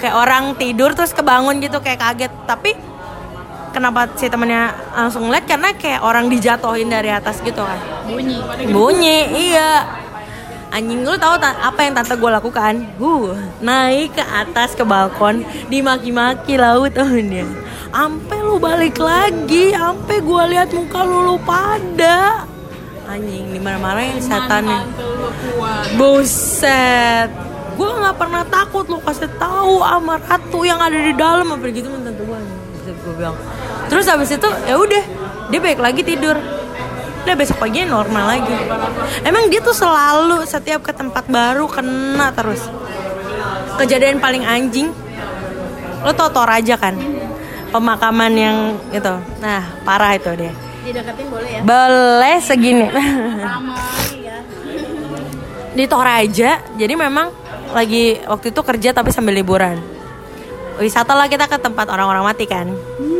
[0.00, 2.32] kayak orang tidur terus kebangun gitu kayak kaget.
[2.48, 2.72] Tapi
[3.74, 5.44] kenapa si temennya langsung ngeliat?
[5.50, 7.78] Karena kayak orang dijatuhin dari atas gitu kan.
[8.06, 8.38] Bunyi.
[8.70, 9.18] Bunyi
[9.50, 9.82] iya.
[10.74, 12.74] Anjing lu tahu ta- apa yang tante gue lakukan?
[12.98, 17.46] Gue naik ke atas ke balkon dimaki-maki laut oh dia.
[17.94, 22.46] Ampe lu balik lagi ampe gue lihat muka lu lu pada.
[23.06, 24.82] Anjing di mana-mana setannya
[25.94, 27.30] buset.
[27.74, 31.86] Gue nggak pernah takut lu kasih tahu sama ratu yang ada di dalam apa gitu
[31.90, 32.53] tante gue
[32.92, 33.36] gue bilang.
[33.88, 35.02] Terus habis itu ya udah
[35.48, 36.36] dia balik lagi tidur.
[37.24, 38.52] Udah besok paginya normal lagi.
[39.24, 42.60] Emang dia tuh selalu setiap ke tempat baru kena terus.
[43.80, 44.92] Kejadian paling anjing
[46.04, 46.94] lo tau Toraja kan?
[47.72, 48.58] Pemakaman yang
[48.92, 50.52] itu nah parah itu dia.
[50.84, 51.60] Dideketin boleh ya?
[51.64, 52.86] Boleh segini.
[52.92, 54.36] Ramai ya.
[55.72, 57.32] Di Toraja jadi memang
[57.72, 59.93] lagi waktu itu kerja tapi sambil liburan
[60.78, 62.70] wisata lah kita ke tempat orang-orang mati kan.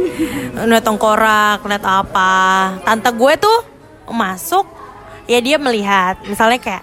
[0.71, 2.35] Lihat tengkorak lihat apa.
[2.87, 3.59] Tante gue tuh
[4.11, 4.67] masuk
[5.27, 6.19] ya dia melihat.
[6.27, 6.83] Misalnya kayak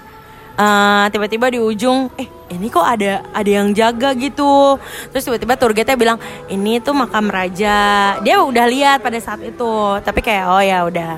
[0.60, 4.75] eh, tiba-tiba di ujung eh ini kok ada ada yang jaga gitu.
[5.15, 6.19] Terus tiba-tiba tour guide-nya bilang
[6.51, 8.19] ini tuh makam raja.
[8.19, 11.13] Dia udah lihat pada saat itu tapi kayak oh ya udah.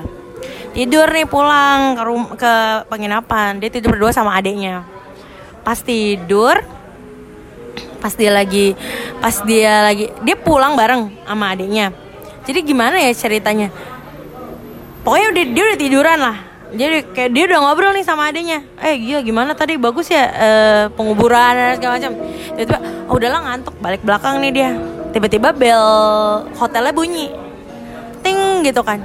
[0.74, 2.54] Tidur nih pulang ke rum ke
[2.90, 3.58] penginapan.
[3.58, 4.86] Dia tidur berdua sama adiknya.
[5.62, 6.58] Pas tidur
[8.04, 8.76] pas dia lagi
[9.16, 11.88] pas dia lagi dia pulang bareng sama adiknya.
[12.44, 13.72] Jadi gimana ya ceritanya?
[15.00, 16.36] Pokoknya udah dia udah tiduran lah.
[16.76, 18.60] Jadi kayak dia udah ngobrol nih sama adiknya.
[18.76, 19.80] Eh gila gimana tadi?
[19.80, 22.12] Bagus ya eh, penguburan dan segala macam.
[22.52, 24.70] Tiba-tiba oh udahlah ngantuk balik belakang nih dia.
[25.16, 25.84] Tiba-tiba bel
[26.60, 27.32] hotelnya bunyi.
[28.20, 29.00] Ting gitu kan.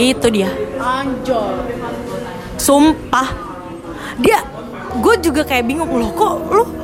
[0.00, 0.48] Itu dia.
[0.80, 1.60] Anjol.
[2.56, 3.28] Sumpah.
[4.16, 4.40] Dia
[4.94, 6.83] Gue juga kayak bingung Loh kok lu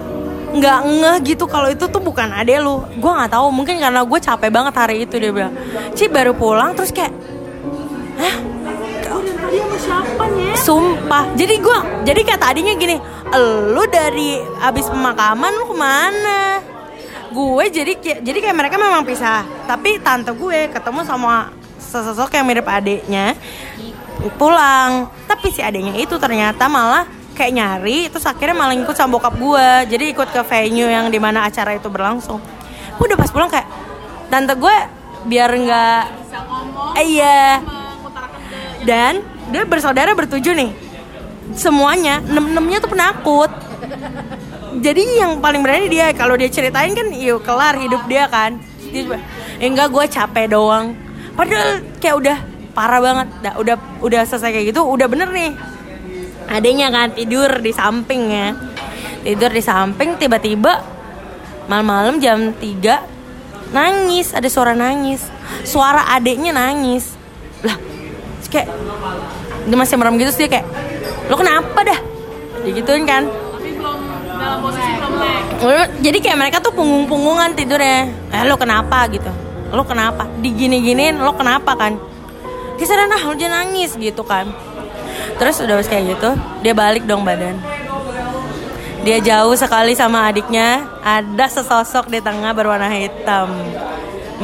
[0.51, 4.19] nggak ngeh gitu kalau itu tuh bukan ade lu gue nggak tahu mungkin karena gue
[4.19, 5.55] capek banget hari itu dia bilang
[5.95, 7.15] Ci baru pulang terus kayak
[8.19, 8.37] hah
[10.55, 11.35] Sumpah.
[11.35, 12.95] Jadi gue jadi kayak tadinya gini,
[13.75, 16.63] lu dari abis pemakaman lu ke mana?
[17.35, 19.43] Gue jadi kayak- jadi kayak mereka memang pisah.
[19.67, 21.51] Tapi tante gue ketemu sama
[21.83, 23.35] sesosok yang mirip adiknya
[24.39, 25.11] pulang.
[25.27, 27.09] Tapi si adiknya itu ternyata malah
[27.41, 29.69] kayak nyari terus akhirnya malah ikut sama bokap gue.
[29.97, 32.37] Jadi ikut ke venue yang di mana acara itu berlangsung.
[33.01, 33.65] Gue udah pas pulang kayak
[34.29, 34.77] tante gue
[35.25, 36.21] biar nggak
[37.01, 37.61] Eh, iya.
[38.85, 40.71] dan dia bersaudara bertujuh nih.
[41.57, 43.51] Semuanya enam enamnya tuh penakut.
[44.85, 48.61] Jadi yang paling berani dia kalau dia ceritain kan yuk kelar hidup dia kan.
[48.93, 49.17] Dia
[49.59, 50.93] "Ya enggak gue capek doang.
[51.35, 52.37] Padahal kayak udah
[52.77, 53.29] parah banget.
[53.43, 55.80] Dah, udah udah selesai kayak gitu udah bener nih
[56.51, 58.49] adanya kan tidur di samping ya.
[59.23, 60.83] Tidur di samping tiba-tiba
[61.71, 65.23] malam-malam jam 3 nangis ada suara nangis.
[65.63, 67.15] Suara adeknya nangis.
[67.63, 67.79] Lah
[68.51, 68.67] kayak
[69.71, 70.67] dia masih merem gitu dia kayak
[71.31, 72.01] lo kenapa dah?
[72.67, 73.31] Digituin kan.
[75.61, 78.11] Lalu- jadi kayak mereka tuh punggung-punggungan tidurnya.
[78.35, 79.07] Eh lo kenapa?
[79.07, 79.31] gitu.
[79.71, 80.27] Lo kenapa?
[80.43, 81.79] Digini-giniin lo kenapa?
[81.79, 81.95] kan.
[82.75, 84.51] Dia sadar nah lo jangan nangis gitu kan
[85.37, 86.31] terus udah kayak gitu
[86.61, 87.57] dia balik dong badan.
[89.01, 90.85] Dia jauh sekali sama adiknya.
[91.01, 93.49] Ada sesosok di tengah berwarna hitam.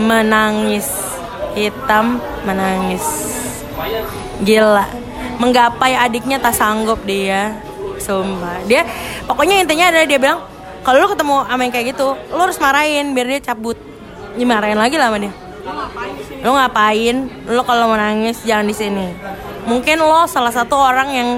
[0.00, 0.88] Menangis.
[1.52, 2.16] Hitam
[2.48, 3.04] menangis.
[4.40, 4.88] Gila.
[5.36, 7.52] Menggapai adiknya tak sanggup dia.
[8.00, 8.64] Sumpah.
[8.64, 8.88] Dia
[9.28, 10.40] pokoknya intinya adalah dia bilang
[10.80, 13.76] kalau lu ketemu sama yang kayak gitu lu harus marahin biar dia cabut.
[14.40, 15.32] Dimarahin lagi lah sama dia.
[16.40, 17.16] Lo ngapain?
[17.44, 19.06] Lo kalau mau nangis jangan di sini
[19.66, 21.28] mungkin lo salah satu orang yang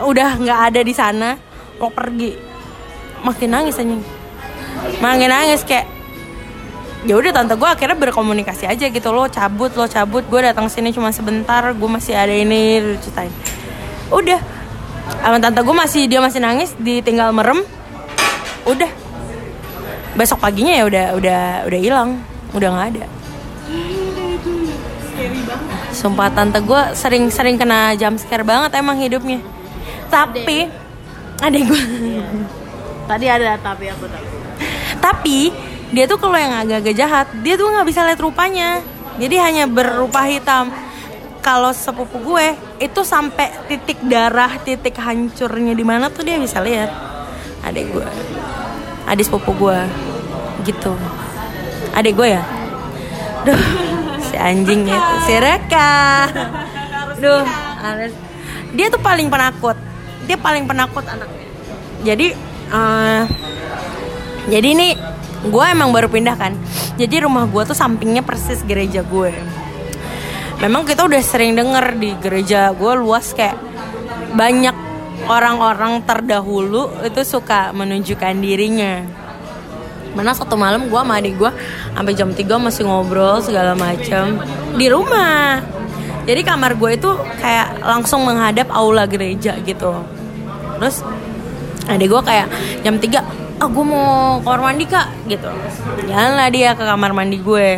[0.00, 1.34] udah nggak ada di sana.
[1.80, 2.36] Lo pergi.
[3.24, 4.04] Makin nangis anjing.
[5.00, 5.88] Makin nangis kayak
[7.06, 9.08] ya udah tante gue akhirnya berkomunikasi aja gitu.
[9.10, 10.22] Lo cabut lo cabut.
[10.28, 11.64] Gue datang sini cuma sebentar.
[11.72, 13.32] Gue masih ada ini ceritain.
[14.12, 14.38] Udah.
[15.22, 17.64] Sama tante gue masih dia masih nangis ditinggal merem.
[18.68, 18.90] Udah.
[20.16, 22.10] Besok paginya ya udah udah udah hilang.
[22.54, 23.04] Udah nggak ada
[25.96, 29.40] sumpah tante gue sering-sering kena jam scare banget emang hidupnya.
[30.12, 30.68] Tapi
[31.40, 31.82] adek gue
[33.08, 34.26] Tadi ada tapi aku tahu.
[35.00, 35.38] tapi
[35.94, 38.84] dia tuh kalau yang agak-agak jahat dia tuh nggak bisa lihat rupanya.
[39.16, 40.68] Jadi hanya berupa hitam.
[41.40, 46.92] Kalau sepupu gue itu sampai titik darah titik hancurnya di mana tuh dia bisa lihat.
[47.64, 48.08] Adik gue
[49.06, 49.78] adik sepupu gue
[50.66, 50.92] gitu.
[51.94, 52.42] Adik gue ya?
[53.46, 53.95] Duh
[54.36, 56.28] si anjing itu si Reka.
[57.16, 57.44] Duh
[58.76, 59.80] dia tuh paling penakut.
[60.28, 61.48] Dia paling penakut anaknya.
[62.04, 62.36] Jadi
[62.68, 63.22] eh,
[64.52, 64.92] jadi ini
[65.48, 66.52] gue emang baru pindah kan.
[67.00, 69.32] Jadi rumah gue tuh sampingnya persis gereja gue.
[70.60, 73.56] Memang kita udah sering denger di gereja gue luas kayak
[74.36, 74.76] banyak
[75.32, 79.24] orang-orang terdahulu itu suka menunjukkan dirinya
[80.16, 81.52] mana satu malam gue sama adik gue
[81.92, 84.40] sampai jam 3 masih ngobrol segala macam
[84.74, 85.60] di rumah.
[86.26, 89.92] Jadi kamar gue itu kayak langsung menghadap aula gereja gitu.
[90.80, 91.04] Terus
[91.86, 92.48] adik gue kayak
[92.80, 95.52] jam 3 ah gue mau kamar mandi kak gitu.
[96.08, 97.68] Jalanlah dia ke kamar mandi gue.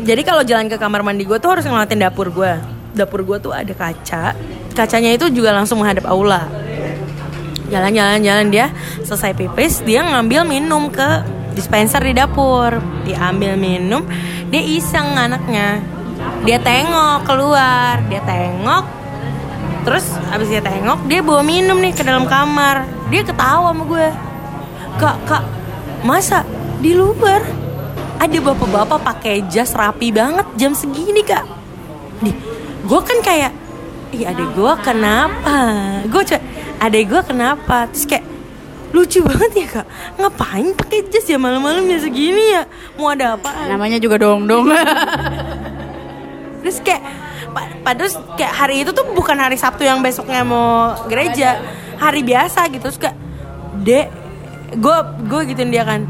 [0.00, 3.52] Jadi kalau jalan ke kamar mandi gue tuh harus ngeliatin dapur gue dapur gue tuh
[3.54, 4.34] ada kaca.
[4.74, 6.48] Kacanya itu juga langsung menghadap aula.
[7.70, 8.66] Jalan-jalan-jalan dia
[9.06, 11.22] selesai pipis dia ngambil minum ke
[11.60, 14.00] dispenser di dapur diambil minum
[14.48, 15.84] dia iseng anaknya.
[16.48, 18.84] Dia tengok keluar dia tengok.
[19.84, 22.88] Terus abis dia tengok dia bawa minum nih ke dalam kamar.
[23.12, 24.08] Dia ketawa sama gue.
[24.96, 25.44] Kak kak
[26.02, 26.42] masa
[26.80, 27.44] di luar?
[28.20, 31.44] Ada bapak-bapak pakai jas rapi banget jam segini kak.
[32.20, 32.32] Di
[32.84, 33.52] gue kan kayak
[34.16, 35.56] ih adek gue kenapa?
[36.08, 36.42] Gue coba
[36.80, 37.76] adek gue kenapa?
[37.92, 38.24] Terus kayak
[38.90, 39.86] lucu banget ya kak.
[40.18, 42.62] Ngapain pakai jas ya malam-malam ya segini ya?
[42.98, 44.66] Mau ada apa Namanya juga dong-dong.
[46.60, 47.00] terus kayak
[47.54, 51.62] pa- padahal kayak hari itu tuh bukan hari Sabtu yang besoknya mau gereja.
[51.96, 52.90] Hari biasa gitu.
[52.90, 53.16] Terus kayak
[53.80, 54.06] dek
[54.74, 56.02] gue gue gituin dia kan.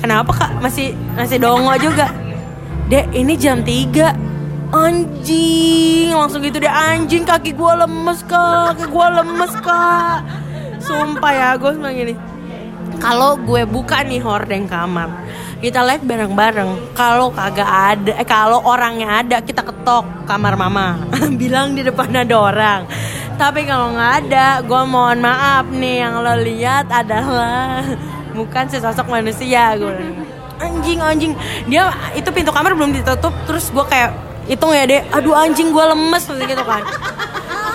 [0.00, 0.50] Kenapa kak?
[0.62, 2.08] Masih masih dongo juga.
[2.86, 4.14] Dek ini jam 3
[4.70, 6.14] anjing.
[6.14, 8.78] Langsung gitu deh anjing kaki gue lemes kak.
[8.78, 10.20] Kaki gue lemes kak
[10.80, 12.14] sumpah ya gue bilang gini.
[13.00, 15.08] Kalau gue buka nih hordeng kamar
[15.60, 16.96] kita live bareng-bareng.
[16.96, 20.96] Kalau kagak ada eh kalau orangnya ada kita ketok kamar mama.
[21.40, 22.80] Bilang di depan ada orang.
[23.36, 27.84] Tapi kalau nggak ada gue mohon maaf nih yang lo lihat adalah
[28.36, 29.92] bukan sesosok manusia gue
[30.60, 31.32] anjing anjing.
[31.68, 35.84] Dia itu pintu kamar belum ditutup terus gue kayak hitung ya deh aduh anjing gue
[35.84, 36.82] lemes gitu kan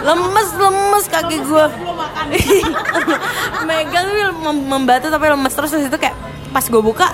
[0.06, 1.66] lemes lemes kaki gue
[3.68, 4.08] megang
[4.46, 6.14] mem- membatu tapi lemes terus terus itu kayak
[6.54, 7.08] pas gue buka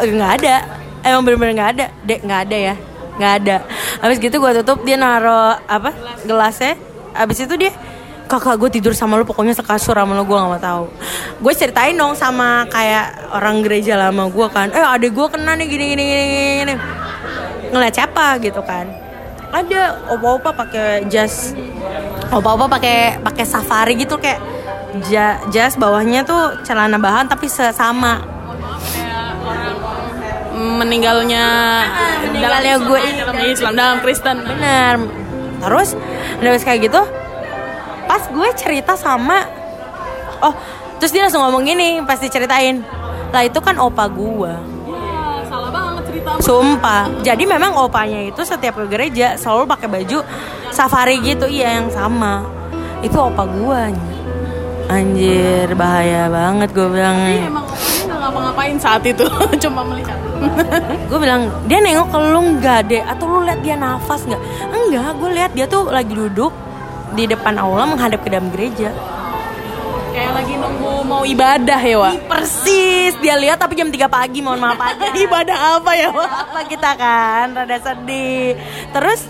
[0.00, 0.56] eh, nggak ada.
[1.02, 1.86] Emang bener-bener nggak ada.
[2.06, 2.74] Dek nggak ada ya?
[3.18, 3.56] Nggak ada.
[4.00, 5.90] Habis gitu gue tutup dia naro apa
[6.22, 6.78] gelasnya.
[7.12, 7.74] Habis itu dia
[8.30, 10.84] kakak gue tidur sama lu pokoknya sekasur sama lu gue gak mau tahu.
[11.42, 14.72] Gue ceritain dong sama kayak orang gereja lama gue kan.
[14.72, 16.24] Eh adek gue kena nih gini gini gini
[16.64, 16.74] gini.
[17.74, 19.01] Ngeliat siapa gitu kan
[19.52, 21.52] ada opa-opa pakai jas.
[22.32, 24.40] Opa-opa pakai pakai safari gitu kayak
[25.12, 28.24] ja- jas bawahnya tuh celana bahan tapi sesama.
[30.52, 31.44] Meninggalnya
[32.32, 34.36] meninggalnya dalam gue Islam, dalam Islam dalam Kristen.
[34.40, 35.22] Bener
[35.62, 35.94] terus
[36.42, 37.02] habis kayak gitu
[38.10, 39.46] pas gue cerita sama
[40.42, 40.54] oh
[40.98, 42.82] terus dia langsung ngomong gini pas diceritain
[43.30, 44.52] lah itu kan opa gue
[46.42, 47.22] sumpah.
[47.22, 50.18] Jadi memang opanya itu setiap ke gereja selalu pakai baju
[50.74, 51.46] safari gitu.
[51.46, 52.42] Iya yang sama.
[53.06, 53.80] Itu opa gue
[54.90, 55.70] anjir.
[55.78, 57.18] Bahaya banget gue bilang.
[57.22, 59.24] Tapi emang orangnya nggak ngapa-ngapain saat itu.
[59.62, 60.18] Cuma melihat
[61.08, 64.42] gue bilang dia nengok ke lu nggak deh atau lu lihat dia nafas nggak?
[64.74, 66.50] Enggak gue lihat dia tuh lagi duduk
[67.14, 68.90] di depan aula menghadap ke dalam gereja
[70.12, 72.14] kayak lagi nunggu mau ibadah ya Wak?
[72.28, 73.16] Persis.
[73.24, 75.08] Dia lihat tapi jam 3 pagi mohon maaf aja.
[75.24, 76.30] Ibadah apa ya Wak?
[76.30, 78.54] Apa kita kan rada sedih.
[78.92, 79.20] Terus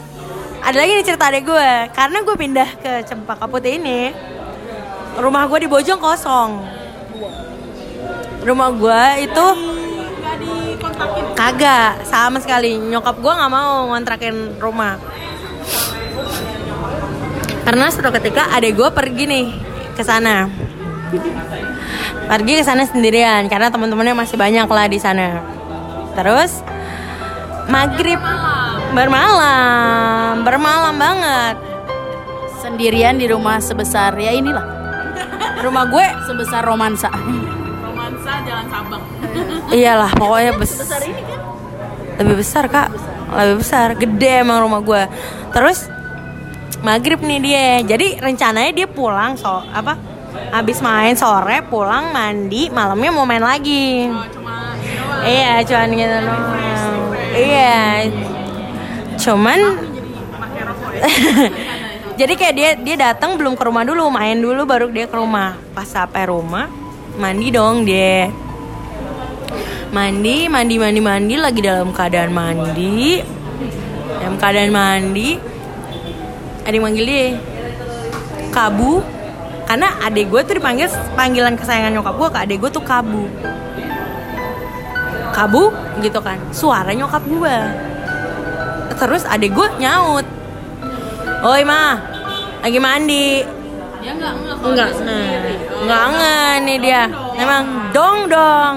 [0.62, 1.70] ada lagi nih cerita adek gue.
[1.95, 4.11] Karena gue pindah ke Cempaka Putih ini
[5.22, 6.51] rumah gue di Bojong kosong.
[8.43, 9.47] Rumah gue itu
[11.39, 12.74] kagak sama sekali.
[12.74, 14.99] Nyokap gue nggak mau ngontrakin rumah.
[17.62, 19.47] Karena suatu ketika adek gue pergi nih
[19.95, 20.51] ke sana
[22.30, 25.42] pergi ke sana sendirian karena teman-temannya masih banyak lah di sana.
[26.16, 26.64] Terus
[27.68, 28.20] maghrib.
[28.92, 30.44] Bermalam.
[30.44, 31.56] Bermalam banget.
[32.60, 34.64] Sendirian di rumah sebesar ya inilah.
[35.64, 37.08] Rumah gue sebesar romansa.
[37.80, 39.02] romansa jalan Sabang.
[39.72, 41.40] Iyalah pokoknya besar ini kan?
[42.20, 42.92] Lebih besar kak.
[43.32, 43.96] Lebih besar.
[43.96, 45.02] Gede emang rumah gue.
[45.56, 45.88] Terus
[46.84, 47.96] maghrib nih dia.
[47.96, 50.11] Jadi rencananya dia pulang so apa
[50.53, 54.09] habis main sore pulang mandi malamnya mau main lagi.
[55.22, 56.45] Iya cuman gitu doang.
[57.33, 57.80] Iya.
[59.20, 59.59] Cuman
[62.20, 65.57] jadi kayak dia dia datang belum ke rumah dulu main dulu baru dia ke rumah.
[65.76, 66.68] Pas sampai rumah
[67.16, 68.33] mandi dong dia.
[69.93, 73.20] Mandi mandi mandi mandi lagi dalam keadaan mandi.
[74.20, 75.37] Dalam keadaan mandi.
[76.62, 77.26] Ada yang manggil dia.
[78.55, 79.11] Kabu
[79.73, 80.85] karena adek gue tuh dipanggil
[81.16, 83.25] panggilan kesayangan nyokap gue ke adek gue tuh kabu.
[85.33, 85.73] Kabu
[86.05, 86.37] gitu kan.
[86.53, 87.57] Suara nyokap gue.
[89.01, 90.29] Terus adek gue nyaut.
[91.49, 91.97] Oi mah
[92.61, 93.41] lagi mandi.
[94.05, 95.55] Ya enggak enggak kalau enggak dia nah, sendiri.
[95.57, 97.03] enggak enggak nih dia.
[97.41, 97.64] emang
[97.97, 98.75] dong dong.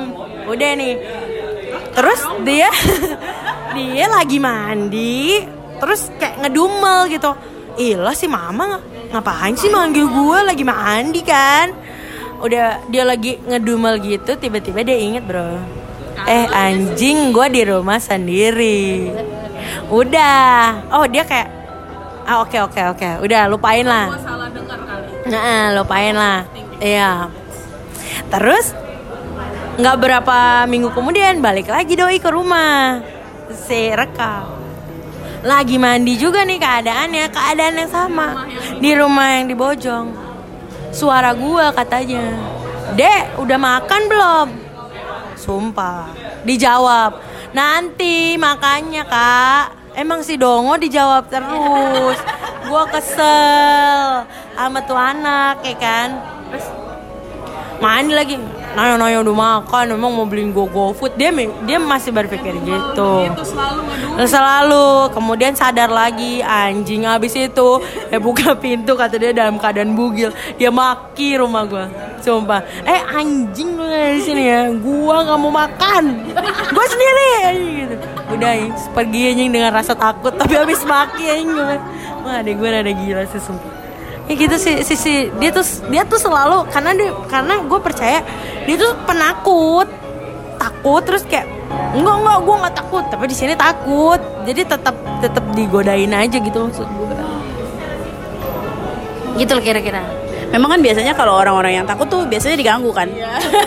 [0.48, 0.96] Udah nih.
[1.92, 2.72] Terus dia
[3.76, 5.44] dia lagi mandi.
[5.76, 7.36] Terus kayak ngedumel gitu.
[7.76, 11.74] Ilah si mama ngapain sih manggil gue lagi mandi kan?
[12.42, 15.60] Udah dia lagi ngedumel gitu tiba-tiba dia inget bro.
[16.26, 19.12] Eh anjing gue di rumah sendiri.
[19.92, 20.88] Udah.
[20.96, 21.50] Oh dia kayak
[22.26, 23.10] ah oke oke oke.
[23.22, 24.10] Udah lupain lah.
[25.26, 26.46] Nah, lupain lah.
[26.78, 27.30] Iya.
[28.30, 28.74] Terus
[29.76, 33.04] nggak berapa minggu kemudian balik lagi doi ke rumah.
[33.52, 34.55] Si Reka.
[35.46, 38.50] Lagi mandi juga nih keadaannya, keadaan yang sama
[38.82, 40.10] di rumah yang di Bojong.
[40.90, 42.34] Suara gua katanya,
[42.98, 44.48] Dek, udah makan belum?
[45.38, 46.10] Sumpah,
[46.42, 47.22] dijawab.
[47.54, 49.66] Nanti makannya kak.
[49.94, 52.18] Emang si Dongo dijawab terus.
[52.66, 54.26] Gua kesel
[54.58, 56.10] sama tuh anak ya kan.
[56.50, 56.68] Terus
[57.78, 58.36] mandi lagi.
[58.76, 61.16] Nanya-nanya udah makan, emang mau beliin gue GoFood.
[61.16, 61.32] Dia
[61.64, 63.12] dia masih berpikir gitu.
[63.32, 63.82] itu selalu
[64.28, 67.80] Selalu, kemudian sadar lagi anjing habis itu
[68.12, 70.36] ya buka pintu kata dia dalam keadaan bugil.
[70.60, 71.88] Dia maki rumah gua.
[72.20, 72.62] Sumpah.
[72.84, 74.68] Eh anjing lu di sini ya.
[74.76, 76.04] Gua nggak mau makan.
[76.76, 77.32] Gua sendiri
[77.88, 77.96] gitu.
[78.36, 81.80] Udah ya, pergi anjing dengan rasa takut tapi habis maki anjing.
[82.26, 83.85] Wah, adek gue rada gila sih sumpah.
[84.26, 85.62] Ya gitu sih, si, si, dia tuh
[85.94, 88.20] dia tuh selalu karena dia karena gue percaya
[88.66, 89.88] dia tuh penakut.
[90.56, 91.46] Takut terus kayak
[91.94, 93.04] enggak enggak gue nggak takut.
[93.06, 94.18] Tapi di sini takut.
[94.50, 97.06] Jadi tetap tetap digodain aja gitu maksud gue
[99.36, 100.04] gitu loh kira-kira.
[100.52, 103.12] Memang kan biasanya kalau orang-orang yang takut tuh biasanya diganggu kan?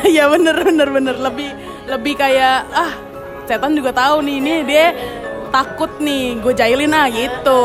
[0.08, 1.16] Ya bener bener bener.
[1.20, 1.50] Lebih
[1.88, 2.92] lebih kayak ah
[3.44, 4.86] setan juga tahu nih ini dia
[5.48, 7.62] takut nih gue jailin ah gitu.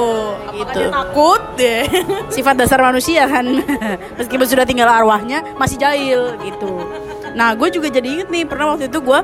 [0.47, 0.79] Apakah Gitu.
[0.79, 1.83] dia takut deh?
[2.35, 3.45] Sifat dasar manusia kan?
[4.19, 6.81] Meskipun sudah tinggal arwahnya masih jahil gitu.
[7.33, 9.19] Nah gue juga jadi inget nih pernah waktu itu gue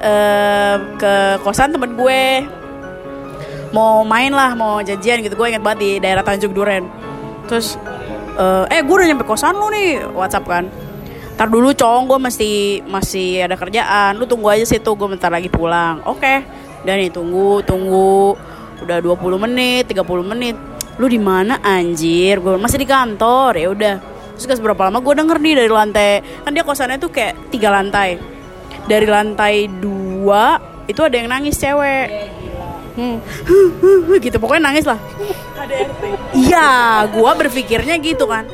[0.00, 2.22] eh, ke kosan temen gue.
[3.74, 5.34] Mau main lah mau janjian gitu.
[5.34, 6.86] Gue inget banget di daerah Tanjung Duren.
[7.48, 7.76] Terus
[8.36, 10.64] eh, eh gue udah nyampe kosan lu nih WhatsApp kan?
[11.36, 12.50] Ntar dulu cowok gue mesti
[12.88, 14.16] masih ada kerjaan.
[14.16, 16.00] Lu tunggu aja situ gue bentar lagi pulang.
[16.08, 16.40] Oke
[16.86, 18.38] Dan nih tunggu tunggu
[18.86, 20.54] Udah 20 menit 30 menit
[21.02, 23.96] Lu di mana anjir Gue masih di kantor ya udah
[24.38, 26.10] Terus gak seberapa lama gue denger nih dari lantai
[26.46, 28.20] Kan dia kosannya tuh kayak tiga lantai
[28.86, 32.38] Dari lantai dua Itu ada yang nangis cewek
[32.96, 33.20] Hmm.
[34.24, 34.96] gitu pokoknya nangis lah
[36.32, 38.46] Iya, gua berpikirnya gitu kan.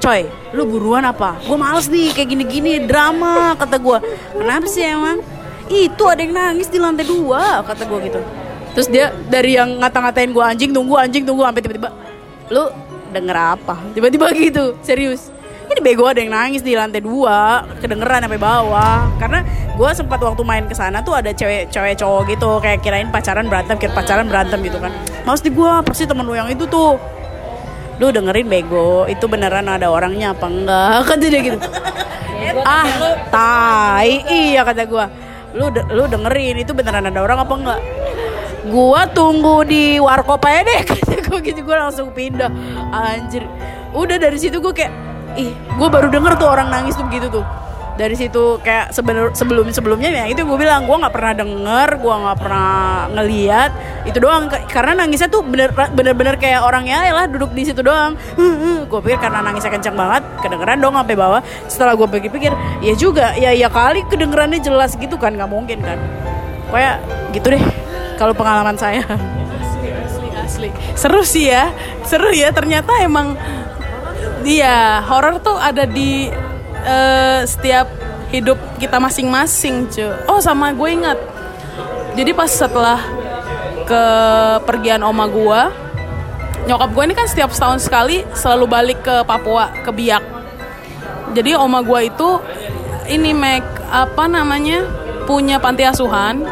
[0.00, 1.38] Coy, lu buruan apa?
[1.44, 4.02] Gue males nih kayak gini-gini drama kata gua.
[4.36, 5.20] Kenapa sih emang?
[5.68, 8.20] Itu ada yang nangis di lantai dua kata gua gitu.
[8.74, 11.90] Terus dia dari yang ngata-ngatain gua anjing tunggu anjing tunggu sampai tiba-tiba
[12.52, 12.68] lu
[13.14, 13.78] denger apa?
[13.94, 15.30] Tiba-tiba gitu, serius.
[15.64, 19.08] Ini bego ada yang nangis di lantai dua, kedengeran sampai bawah.
[19.16, 19.40] Karena
[19.74, 23.48] gue sempat waktu main ke sana tuh ada cewek cewek cowok gitu, kayak kirain pacaran
[23.48, 24.92] berantem, kira pacaran berantem gitu kan.
[25.24, 27.00] Maus di gue pasti temen lu yang itu tuh
[28.02, 31.58] lu dengerin bego itu beneran ada orangnya apa enggak kata dia gitu
[32.66, 32.90] ah
[33.30, 35.06] tai iya kata gua
[35.54, 37.80] lu de- lu dengerin itu beneran ada orang apa enggak?
[38.68, 40.80] Gua tunggu di warkop aja deh
[41.30, 42.50] gua gitu gua langsung pindah.
[42.90, 43.46] Anjir.
[43.94, 44.90] Udah dari situ gua kayak
[45.38, 47.44] ih gua baru denger tuh orang nangis tuh gitu tuh
[47.94, 52.14] dari situ kayak sebelum sebelum sebelumnya ya itu gue bilang gue nggak pernah denger gue
[52.26, 52.72] nggak pernah
[53.14, 53.70] ngeliat
[54.04, 54.50] itu doang.
[54.50, 58.18] Karena nangisnya tuh bener bener-bener kayak orangnya ya lah duduk di situ doang.
[58.90, 61.40] Gue pikir karena nangisnya kencang banget kedengeran dong sampai bawah.
[61.70, 65.98] Setelah gue pikir-pikir ya juga ya ya kali kedengerannya jelas gitu kan nggak mungkin kan.
[66.74, 66.98] Kayak
[67.30, 67.64] gitu deh
[68.18, 69.06] kalau pengalaman saya.
[69.06, 69.88] Asli
[70.34, 70.68] asli
[70.98, 71.70] seru sih ya
[72.02, 72.50] seru ya.
[72.50, 73.38] Ternyata emang
[74.42, 76.28] dia horor tuh ada di
[76.84, 77.88] eh, setiap
[78.30, 81.18] hidup kita masing-masing cuy oh sama gue ingat.
[82.14, 83.02] Jadi pas setelah
[83.84, 84.04] ke
[84.64, 85.60] pergian oma gue
[86.64, 90.24] nyokap gue ini kan setiap setahun sekali selalu balik ke Papua ke Biak.
[91.34, 92.30] Jadi oma gue itu
[93.10, 94.86] ini make apa namanya
[95.28, 96.46] punya panti asuhan.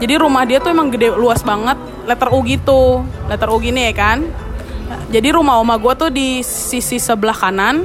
[0.00, 3.94] Jadi rumah dia tuh emang gede luas banget letter U gitu letter U gini ya
[3.94, 4.24] kan.
[5.12, 7.84] Jadi rumah oma gue tuh di sisi sebelah kanan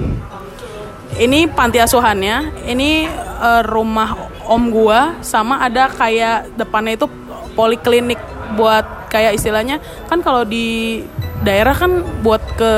[1.18, 2.65] ini panti asuhannya.
[2.65, 2.91] Ini
[3.41, 4.15] eh, rumah
[4.47, 7.07] om gua sama ada kayak depannya itu
[7.57, 8.22] poliklinik
[8.55, 11.03] buat kayak istilahnya kan kalau di
[11.43, 12.74] daerah kan buat ke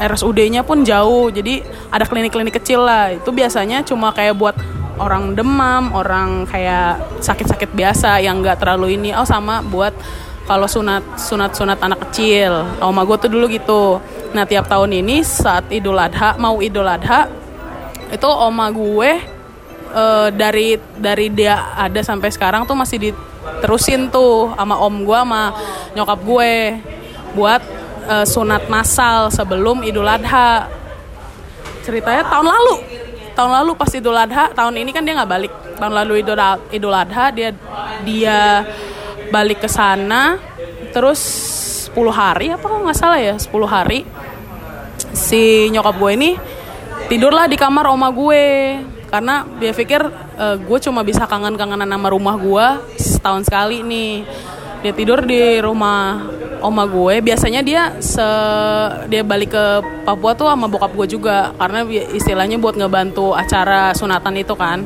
[0.00, 1.60] RSUD-nya pun jauh jadi
[1.92, 3.12] ada klinik-klinik kecil lah.
[3.12, 4.56] Itu biasanya cuma kayak buat
[4.96, 9.10] orang demam orang kayak sakit-sakit biasa yang nggak terlalu ini.
[9.12, 9.92] Oh sama buat
[10.48, 12.66] kalau sunat sunat sunat anak kecil.
[12.80, 14.00] Oma gue tuh dulu gitu.
[14.32, 17.41] Nah tiap tahun ini saat idul adha mau idul adha
[18.12, 19.10] itu oma gue
[19.96, 25.56] eh, dari dari dia ada sampai sekarang tuh masih diterusin tuh sama om gue sama
[25.96, 26.52] nyokap gue
[27.32, 27.62] buat
[28.12, 30.68] eh, sunat massal sebelum idul adha.
[31.82, 32.76] Ceritanya tahun lalu
[33.32, 35.52] tahun lalu pas idul adha tahun ini kan dia nggak balik.
[35.80, 36.36] Tahun lalu idul
[36.68, 37.50] idul adha dia
[38.04, 38.62] dia
[39.32, 40.36] balik ke sana
[40.92, 41.20] terus
[41.88, 44.04] 10 hari apa kok nggak salah ya 10 hari
[45.16, 46.30] si nyokap gue ini
[47.12, 48.44] tidurlah di kamar oma gue.
[49.12, 50.00] Karena dia pikir
[50.40, 54.24] eh, gue cuma bisa kangen-kangenan sama rumah gue setahun sekali nih.
[54.80, 56.24] Dia tidur di rumah
[56.64, 57.20] oma gue.
[57.20, 58.24] Biasanya dia se
[59.12, 59.64] dia balik ke
[60.08, 61.52] Papua tuh sama bokap gue juga.
[61.60, 61.84] Karena
[62.16, 64.80] istilahnya buat ngebantu acara sunatan itu kan.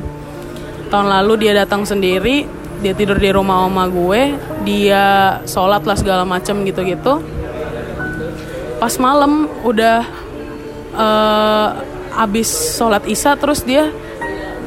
[0.91, 2.43] Tahun lalu dia datang sendiri
[2.83, 4.35] dia tidur di rumah oma gue.
[4.67, 7.23] Dia sholat lah segala macem gitu-gitu.
[8.83, 10.03] Pas malam udah
[10.91, 13.91] eh, abis sholat isya terus dia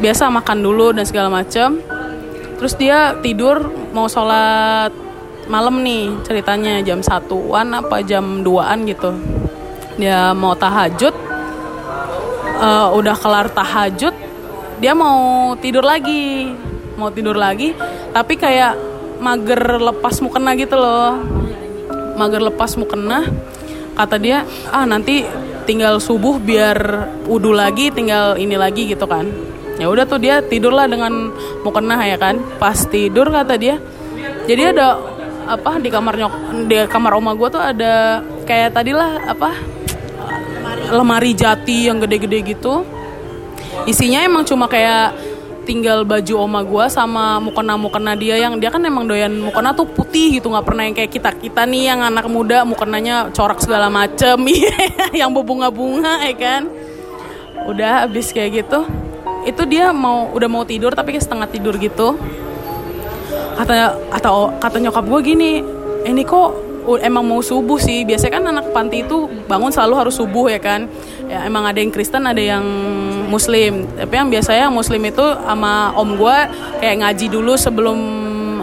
[0.01, 1.81] biasa makan dulu dan segala macam
[2.61, 4.93] terus dia tidur mau sholat
[5.51, 9.11] malam nih ceritanya jam satuan apa jam 2an gitu.
[9.99, 11.15] Dia mau tahajud
[12.63, 14.15] eh, udah kelar tahajud
[14.81, 16.55] dia mau tidur lagi
[16.97, 17.75] mau tidur lagi
[18.15, 18.79] tapi kayak
[19.21, 21.19] mager lepas mukena gitu loh.
[22.15, 23.27] Mager lepas mukena
[23.99, 25.27] kata dia ah nanti
[25.65, 29.29] tinggal subuh biar wudhu lagi tinggal ini lagi gitu kan.
[29.81, 31.33] Ya udah tuh dia tidurlah dengan
[31.65, 32.37] mukena ya kan.
[32.61, 33.81] Pas tidur kata dia.
[34.45, 35.01] Jadi ada
[35.51, 36.35] apa di kamar nyok
[36.71, 39.51] di kamar oma gue tuh ada kayak tadilah apa
[40.91, 42.85] lemari jati yang gede-gede gitu.
[43.87, 45.30] Isinya emang cuma kayak
[45.65, 49.85] tinggal baju oma gua sama mukena mukena dia yang dia kan emang doyan mukena tuh
[49.87, 53.93] putih gitu nggak pernah yang kayak kita kita nih yang anak muda mukenanya corak segala
[53.93, 54.41] macem
[55.21, 56.63] yang berbunga-bunga ya kan?
[57.69, 58.89] Udah abis kayak gitu.
[59.45, 62.17] Itu dia mau udah mau tidur tapi setengah tidur gitu.
[63.57, 65.61] Kata atau kata nyokap gue gini
[66.09, 66.49] ini kok
[66.89, 68.09] u- emang mau subuh sih.
[68.09, 70.89] Biasanya kan anak panti itu bangun selalu harus subuh ya kan?
[71.29, 72.65] Ya emang ada yang Kristen ada yang
[73.31, 76.39] Muslim tapi yang biasanya Muslim itu sama om gue
[76.83, 77.99] kayak ngaji dulu sebelum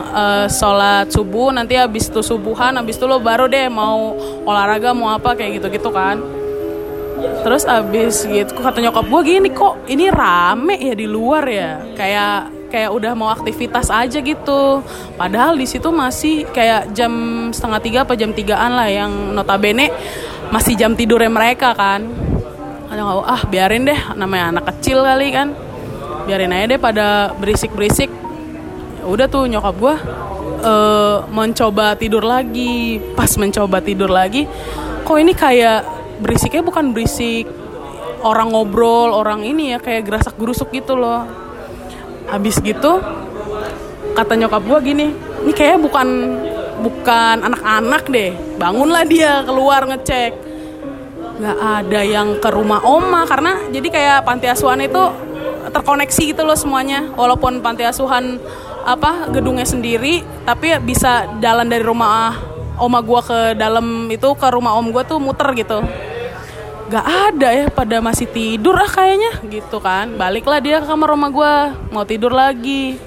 [0.04, 5.16] eh, sholat subuh nanti habis itu subuhan habis itu lo baru deh mau olahraga mau
[5.16, 6.20] apa kayak gitu gitu kan
[7.18, 12.54] Terus abis gitu kata nyokap gue gini kok ini rame ya di luar ya kayak
[12.68, 14.84] kayak udah mau aktivitas aja gitu.
[15.16, 17.12] Padahal di situ masih kayak jam
[17.50, 19.90] setengah tiga apa jam tigaan lah yang notabene
[20.52, 22.06] masih jam tidurnya mereka kan.
[22.88, 25.52] Kata nyokap, ah biarin deh namanya anak kecil kali kan.
[26.24, 28.08] Biarin aja deh pada berisik-berisik.
[29.00, 29.96] Ya Udah tuh nyokap gue
[30.64, 33.04] eh, mencoba tidur lagi.
[33.16, 34.48] Pas mencoba tidur lagi,
[35.04, 35.84] kok ini kayak
[36.24, 37.46] berisiknya bukan berisik
[38.26, 41.26] orang ngobrol orang ini ya kayak gerasak gerusuk gitu loh
[42.28, 43.00] habis gitu
[44.18, 45.08] kata nyokap gue gini
[45.46, 46.08] ini kayaknya bukan
[46.82, 50.47] bukan anak-anak deh bangunlah dia keluar ngecek
[51.38, 55.04] nggak ada yang ke rumah oma karena jadi kayak panti asuhan itu
[55.70, 57.14] terkoneksi gitu loh semuanya.
[57.14, 58.42] Walaupun panti asuhan
[58.88, 62.34] apa gedungnya sendiri tapi bisa jalan dari rumah
[62.82, 65.86] oma gua ke dalam itu ke rumah om gua tuh muter gitu.
[66.88, 70.16] Gak ada ya pada masih tidur ah kayaknya gitu kan.
[70.18, 71.54] Baliklah dia ke kamar rumah gua
[71.94, 72.98] mau tidur lagi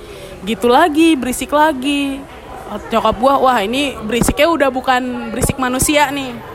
[0.47, 2.22] gitu lagi berisik lagi.
[2.70, 6.49] Nyokap gua wah ini berisiknya udah bukan berisik manusia nih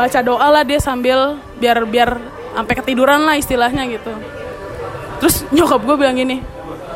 [0.00, 2.16] baca doa lah dia sambil biar biar
[2.56, 4.08] sampai ketiduran lah istilahnya gitu.
[5.20, 6.40] Terus nyokap gue bilang gini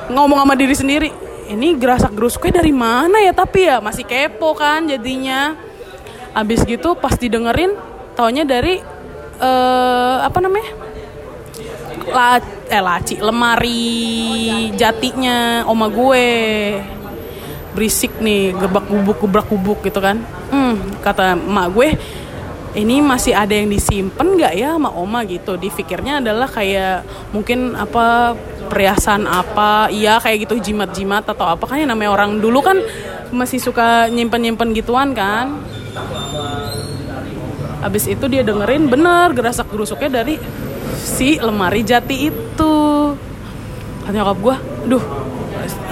[0.08, 1.08] ngomong sama diri sendiri
[1.52, 5.52] ini gerasak gerusuknya dari mana ya tapi ya masih kepo kan jadinya.
[6.32, 7.76] Abis gitu pas didengerin
[8.16, 8.80] taunya dari
[9.36, 10.72] eh apa namanya?
[12.08, 12.40] La,
[12.72, 16.26] eh laci lemari jatinya oma gue.
[17.76, 20.24] Berisik nih gebak gubuk gebrak gubuk gitu kan.
[20.48, 21.88] Hmm, kata emak gue
[22.74, 25.54] ini masih ada yang disimpan nggak ya sama oma gitu?
[25.54, 28.34] Difikirnya adalah kayak mungkin apa
[28.66, 29.86] perhiasan apa?
[29.94, 31.70] Iya kayak gitu jimat-jimat atau apa?
[31.70, 32.82] Kan yang namanya orang dulu kan
[33.30, 35.62] masih suka nyimpen-nyimpen gituan kan?
[37.86, 40.34] Abis itu dia dengerin bener gerasak gerusuknya dari
[40.98, 42.74] si lemari jati itu.
[44.02, 44.56] Kata nyokap gue,
[44.90, 45.04] duh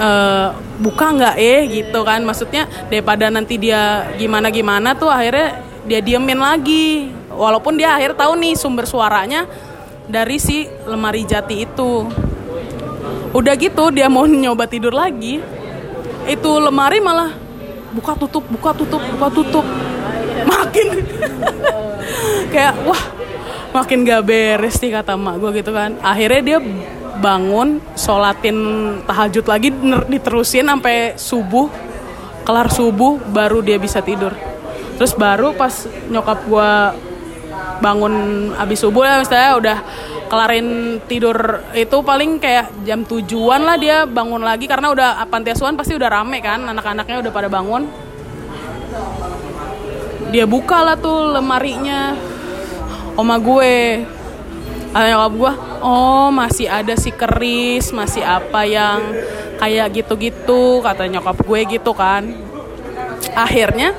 [0.03, 0.49] eh,
[0.83, 1.61] buka nggak eh?
[1.71, 2.27] Gitu kan.
[2.27, 7.11] Maksudnya daripada nanti dia gimana-gimana tuh akhirnya dia diemin lagi.
[7.33, 9.49] Walaupun dia akhir tahu nih sumber suaranya
[10.07, 12.07] dari si lemari jati itu.
[13.33, 15.41] Udah gitu dia mau nyoba tidur lagi.
[16.29, 17.35] Itu lemari malah
[17.93, 19.67] buka tutup, buka tutup, buka tutup.
[20.53, 20.87] Makin
[22.53, 23.03] kayak wah
[23.73, 26.59] makin gak beres nih kata emak gue gitu kan akhirnya dia
[27.23, 28.59] bangun sholatin
[29.09, 29.73] tahajud lagi
[30.13, 31.73] diterusin sampai subuh
[32.45, 34.37] kelar subuh baru dia bisa tidur
[35.03, 36.73] terus baru pas nyokap gue
[37.83, 38.15] bangun
[38.55, 39.79] abis subuh ya misalnya udah
[40.31, 45.75] kelarin tidur itu paling kayak jam tujuan lah dia bangun lagi karena udah panti asuhan
[45.75, 47.91] pasti udah rame kan anak-anaknya udah pada bangun.
[50.31, 52.15] Dia buka lah tuh lemarinya
[53.19, 54.07] oma gue
[54.95, 59.03] ada nyokap gue oh masih ada si keris masih apa yang
[59.59, 62.23] kayak gitu-gitu kata nyokap gue gitu kan.
[63.35, 63.99] Akhirnya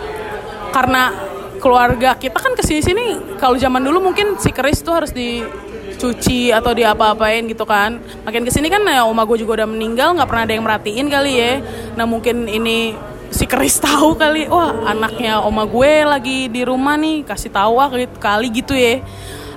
[0.74, 1.14] karena
[1.62, 3.06] keluarga kita kan ke sini sini
[3.40, 8.02] kalau zaman dulu mungkin si keris tuh harus dicuci atau diapa-apain gitu kan.
[8.28, 11.08] Makin ke sini kan ya oma gue juga udah meninggal nggak pernah ada yang merhatiin
[11.08, 11.62] kali ya.
[11.96, 12.98] Nah mungkin ini
[13.32, 17.88] si keris tahu kali wah anaknya oma gue lagi di rumah nih kasih tahu ah
[17.94, 19.00] gitu- kali gitu ya.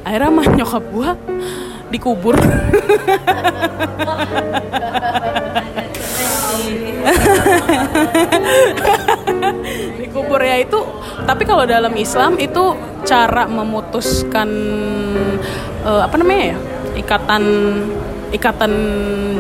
[0.07, 1.11] Akhirnya mah nyokap gue
[1.91, 2.39] dikubur
[10.03, 10.81] dikubur ya itu
[11.27, 12.77] tapi kalau dalam Islam itu
[13.07, 14.49] cara memutuskan
[15.87, 16.59] eh, apa namanya ya
[16.97, 17.45] ikatan
[18.35, 18.73] ikatan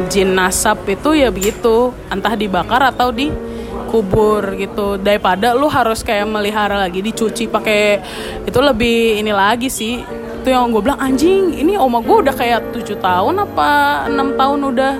[0.06, 1.90] jin nasab itu ya begitu.
[2.12, 5.00] Entah dibakar atau dikubur gitu.
[5.00, 8.00] Daripada lu harus kayak melihara lagi dicuci pakai
[8.46, 10.00] itu lebih ini lagi sih.
[10.42, 13.68] Itu yang gue bilang anjing ini oma gue udah kayak tujuh tahun apa
[14.06, 14.94] enam tahun udah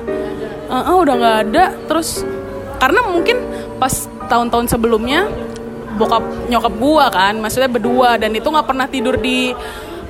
[0.71, 1.65] eh, eh, udah nggak ada.
[1.87, 2.23] Terus
[2.77, 3.37] karena mungkin
[3.81, 5.31] pas tahun-tahun sebelumnya
[5.97, 9.57] bokap nyokap gua kan maksudnya berdua dan itu nggak pernah tidur di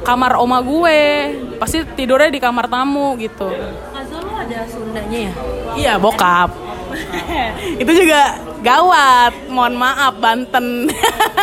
[0.07, 1.01] kamar oma gue.
[1.59, 3.51] Pasti tidurnya di kamar tamu gitu.
[3.91, 5.33] Kazo lu ada Sundanya ya?
[5.75, 6.55] iya bokap.
[7.83, 9.51] Itu juga gawat.
[9.51, 10.87] Mohon maaf Banten.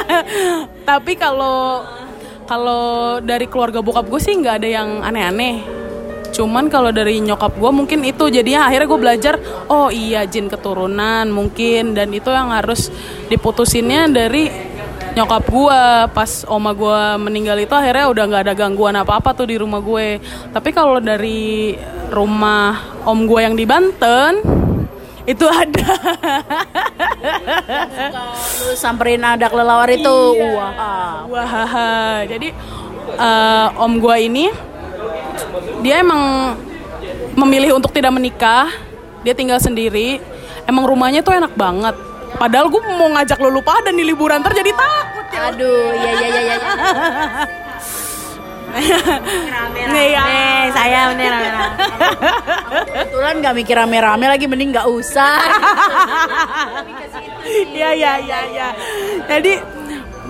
[0.89, 1.83] Tapi kalau
[2.47, 5.82] kalau dari keluarga bokap gue sih nggak ada yang aneh-aneh
[6.33, 9.33] cuman kalau dari nyokap gue mungkin itu jadinya akhirnya gue belajar
[9.69, 12.89] oh iya jin keturunan mungkin dan itu yang harus
[13.29, 14.49] diputusinnya dari
[15.13, 19.45] nyokap gue pas oma gue meninggal itu akhirnya udah nggak ada gangguan apa apa tuh
[19.45, 20.17] di rumah gue
[20.49, 21.77] tapi kalau dari
[22.09, 24.41] rumah om gue yang di Banten
[25.23, 25.95] itu ada
[28.63, 30.17] Lu samperin ada kelelawar itu.
[30.35, 30.51] Iya.
[30.59, 31.23] Wah.
[31.31, 32.51] Wah, jadi
[33.15, 34.45] eh, om gue ini
[35.83, 36.55] dia emang
[37.33, 38.69] memilih untuk tidak menikah,
[39.25, 40.21] dia tinggal sendiri.
[40.63, 41.95] Emang rumahnya tuh enak banget.
[42.39, 45.41] Padahal gue mau ngajak lu lupa dan di liburan ntar jadi takut ya.
[45.53, 46.57] Aduh, ya ya ya ya.
[48.73, 48.99] ya.
[49.93, 50.23] Nih ya.
[50.73, 51.33] Saya bener.
[52.89, 55.37] Kebetulan nggak mikir rame-rame lagi mending nggak usah.
[57.43, 58.67] Iya iya iya iya.
[59.29, 59.59] Jadi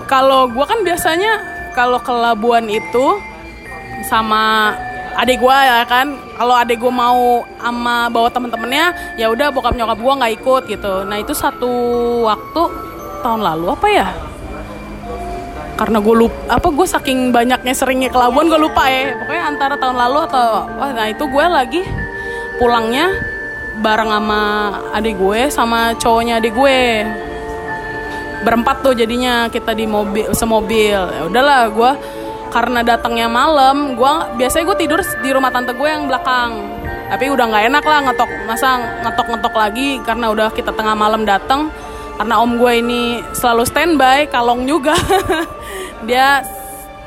[0.04, 1.40] kalau gue kan biasanya
[1.72, 3.06] kalau ke Labuan itu
[4.06, 4.76] sama
[5.14, 6.18] adik gue ya kan?
[6.34, 10.94] Kalau adik gue mau sama bawa temen-temennya ya udah bokap nyokap gue nggak ikut gitu.
[11.06, 11.72] Nah itu satu
[12.26, 12.62] waktu
[13.22, 14.08] tahun lalu apa ya?
[15.74, 19.14] Karena gue lupa apa gue saking banyaknya seringnya ke Labuan gue lupa ya.
[19.18, 20.46] Pokoknya antara tahun lalu atau
[20.78, 21.82] wah nah itu gue lagi
[22.58, 23.10] pulangnya
[23.82, 24.40] bareng sama
[24.94, 26.80] adik gue sama cowoknya adik gue.
[28.44, 31.00] Berempat tuh jadinya kita di mobil semobil.
[31.00, 31.92] Ya udahlah gue
[32.54, 36.62] karena datangnya malam gue biasanya gue tidur di rumah tante gue yang belakang.
[37.10, 38.70] Tapi udah nggak enak lah ngetok masa
[39.02, 41.74] ngetok ngetok lagi karena udah kita tengah malam datang
[42.14, 44.94] karena om gue ini selalu standby kalong juga.
[46.08, 46.46] Dia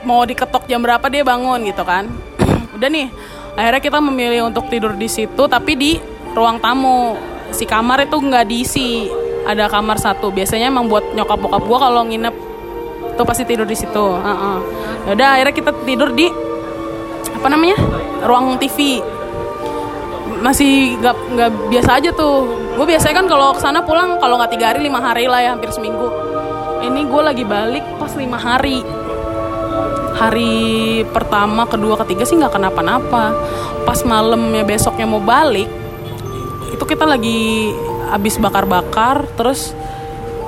[0.04, 2.12] mau diketok jam berapa dia bangun gitu kan.
[2.76, 3.08] Udah nih
[3.56, 5.92] akhirnya kita memilih untuk tidur di situ tapi di
[6.36, 7.16] ruang tamu.
[7.56, 9.08] Si kamar itu nggak diisi
[9.48, 10.34] ada kamar satu.
[10.34, 12.47] Biasanya emang buat nyokap bokap gue kalau nginep
[13.18, 14.06] tuh pasti tidur di situ.
[14.22, 14.58] Heeh.
[15.10, 16.30] Ya udah akhirnya kita tidur di
[17.38, 17.78] apa namanya
[18.26, 19.02] ruang TV
[20.38, 22.46] masih nggak nggak biasa aja tuh.
[22.78, 25.58] Gue biasanya kan kalau ke sana pulang kalau nggak tiga hari lima hari lah ya
[25.58, 26.08] hampir seminggu.
[26.86, 28.86] Ini gue lagi balik pas lima hari.
[30.18, 30.54] Hari
[31.10, 33.34] pertama kedua ketiga sih nggak kenapa-napa.
[33.82, 35.88] Pas malamnya besoknya mau balik
[36.78, 37.72] itu kita lagi
[38.12, 39.74] abis bakar-bakar terus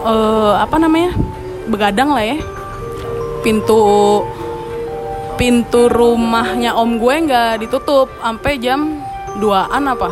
[0.04, 1.16] eh, apa namanya
[1.66, 2.38] begadang lah ya
[3.40, 3.82] pintu
[5.40, 9.00] pintu rumahnya om gue nggak ditutup sampai jam
[9.40, 10.10] 2an apa.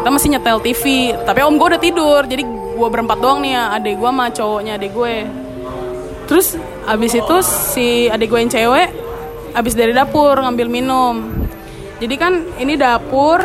[0.00, 3.62] Kita masih nyetel TV tapi om gue udah tidur jadi gue berempat doang nih ya
[3.76, 5.14] adik gue sama cowoknya adik gue.
[6.28, 6.56] Terus
[6.88, 8.88] abis itu si adik gue yang cewek
[9.52, 11.16] abis dari dapur ngambil minum.
[11.98, 13.42] Jadi kan ini dapur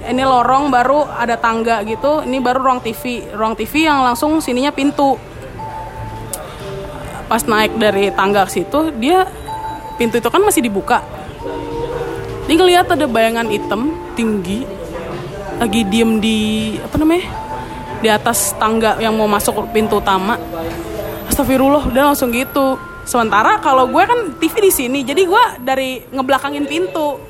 [0.00, 4.72] ini lorong baru ada tangga gitu ini baru ruang TV ruang TV yang langsung sininya
[4.72, 5.20] pintu
[7.30, 9.22] pas naik dari tangga ke situ dia
[9.94, 10.98] pintu itu kan masih dibuka.
[12.50, 14.66] Ini ngeliat ada bayangan hitam tinggi
[15.62, 17.30] lagi diem di apa namanya
[18.02, 20.34] di atas tangga yang mau masuk pintu utama.
[21.30, 22.74] Astagfirullah dia langsung gitu.
[23.06, 27.22] Sementara kalau gue kan TV di sini jadi gue dari ngebelakangin pintu.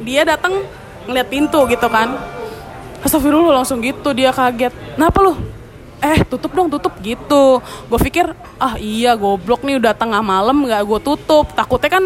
[0.00, 0.64] Dia datang
[1.04, 2.16] ngeliat pintu gitu kan.
[3.04, 4.72] Astagfirullah langsung gitu dia kaget.
[4.96, 5.51] Kenapa lu
[6.02, 7.62] eh tutup dong tutup gitu.
[7.62, 8.26] Gue pikir
[8.58, 11.54] ah iya goblok nih udah tengah malam nggak gue tutup.
[11.54, 12.04] Takutnya kan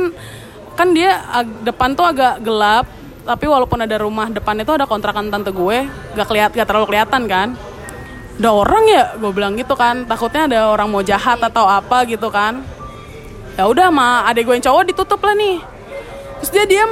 [0.76, 1.24] kan dia
[1.64, 2.84] depan tuh agak gelap
[3.26, 7.26] tapi walaupun ada rumah depan itu ada kontrakan tante gue gak keliat gak terlalu kelihatan
[7.26, 7.48] kan.
[8.36, 9.04] Ada orang ya?
[9.16, 10.04] Gue bilang gitu kan.
[10.04, 12.62] Takutnya ada orang mau jahat atau apa gitu kan.
[13.56, 15.58] Ya udah sama adek gue yang cowok ditutup lah nih.
[16.44, 16.90] Terus dia diam.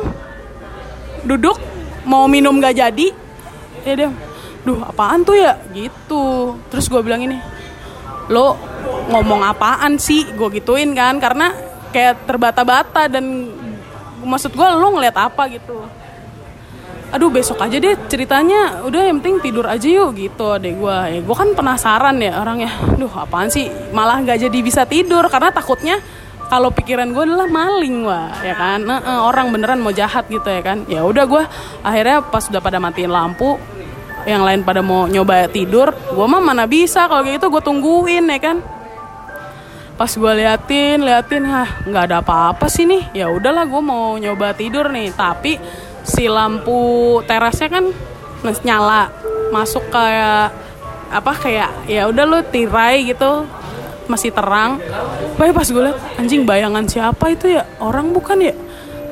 [1.23, 1.61] Duduk
[2.09, 3.13] mau minum gak jadi
[3.85, 4.11] ya dia
[4.65, 5.61] duh apaan tuh ya?
[5.71, 6.57] Gitu.
[6.73, 7.37] Terus gue bilang ini
[8.33, 8.57] lo
[9.13, 10.25] ngomong apaan sih?
[10.33, 11.53] Gue gituin kan karena
[11.93, 13.53] kayak terbata-bata dan
[14.25, 15.85] maksud gue lo ngeliat apa gitu.
[17.15, 18.83] Aduh besok aja deh ceritanya.
[18.83, 22.73] Udah yang penting tidur aja yuk gitu adek gue ya gue kan penasaran ya orangnya.
[22.99, 23.71] Duh apaan sih?
[23.95, 26.01] Malah nggak jadi bisa tidur karena takutnya
[26.45, 28.83] kalau pikiran gue adalah maling wah ya kan?
[28.89, 30.83] Eh, orang beneran mau jahat gitu ya kan?
[30.91, 31.45] Ya udah gue
[31.87, 33.61] akhirnya pas udah pada matiin lampu
[34.25, 38.41] yang lain pada mau nyoba tidur gue mah mana bisa kalau gitu gue tungguin ya
[38.41, 38.57] kan?
[39.95, 43.15] Pas gue liatin liatin hah nggak ada apa-apa sih nih.
[43.15, 45.15] Ya udahlah gue mau nyoba tidur nih.
[45.15, 45.61] Tapi
[46.03, 47.85] si lampu terasnya kan
[48.65, 49.09] nyala
[49.55, 50.51] masuk kayak
[51.15, 53.47] apa kayak ya udah lu tirai gitu
[54.11, 54.83] masih terang.
[55.39, 57.63] Baik pas gue liat anjing bayangan siapa itu ya?
[57.79, 58.55] Orang bukan ya?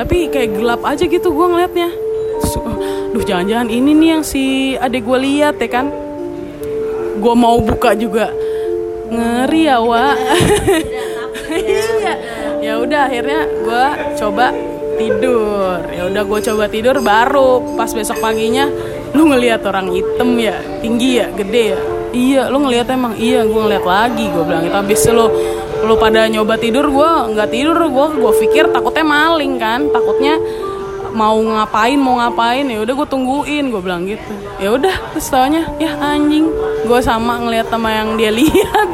[0.02, 2.11] Tapi kayak gelap aja gitu gue ngeliatnya
[2.42, 2.58] Terus,
[3.14, 5.86] duh jangan-jangan ini nih yang si adek gue lihat ya kan?
[7.22, 8.34] Gue mau buka juga.
[9.12, 10.16] Ngeri ya wa
[11.54, 12.14] iya.
[12.58, 13.84] Ya udah akhirnya gue
[14.18, 14.50] coba
[14.98, 15.86] tidur.
[15.94, 18.66] Ya udah gue coba tidur baru pas besok paginya.
[19.14, 20.58] Lu ngelihat orang hitam ya?
[20.82, 21.30] Tinggi ya?
[21.30, 21.80] Gede ya?
[22.10, 23.14] Iya lu ngelihat emang?
[23.14, 24.26] Iya gue ngeliat lagi.
[24.34, 25.30] Gue bilang itu habis lu
[25.82, 27.78] lu pada nyoba tidur gue nggak tidur.
[27.86, 29.86] Gue gue pikir takutnya maling kan?
[29.94, 30.42] Takutnya
[31.12, 34.32] mau ngapain mau ngapain ya udah gue tungguin gue bilang gitu.
[34.56, 35.28] Ya udah terus
[35.78, 36.48] ya anjing
[36.84, 38.88] gue sama ngeliat sama yang dia lihat.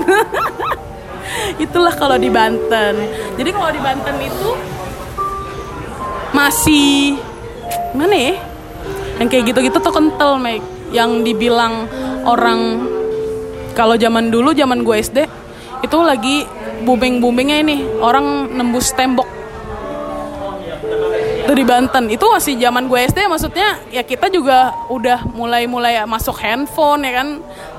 [1.65, 2.95] Itulah kalau di Banten.
[3.39, 4.51] Jadi kalau di Banten itu
[6.35, 7.19] masih
[7.95, 8.35] mana ya?
[9.23, 10.63] Yang kayak gitu-gitu tuh kental Meg.
[10.91, 11.87] Yang dibilang
[12.27, 12.91] orang
[13.79, 15.19] kalau zaman dulu zaman gue SD
[15.87, 16.43] itu lagi
[16.83, 17.77] booming boomingnya ini.
[18.03, 19.38] Orang nembus tembok
[21.55, 22.05] di Banten.
[22.11, 27.13] Itu masih zaman gue SD maksudnya ya kita juga udah mulai mulai masuk handphone ya
[27.23, 27.29] kan?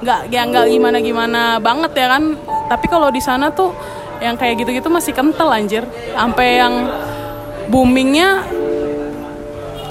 [0.01, 2.23] Nggak ya nggak gimana gimana banget ya kan?
[2.69, 3.73] Tapi kalau di sana tuh
[4.19, 5.83] yang kayak gitu gitu masih kental anjir.
[6.15, 6.87] Sampai yang
[7.69, 8.47] boomingnya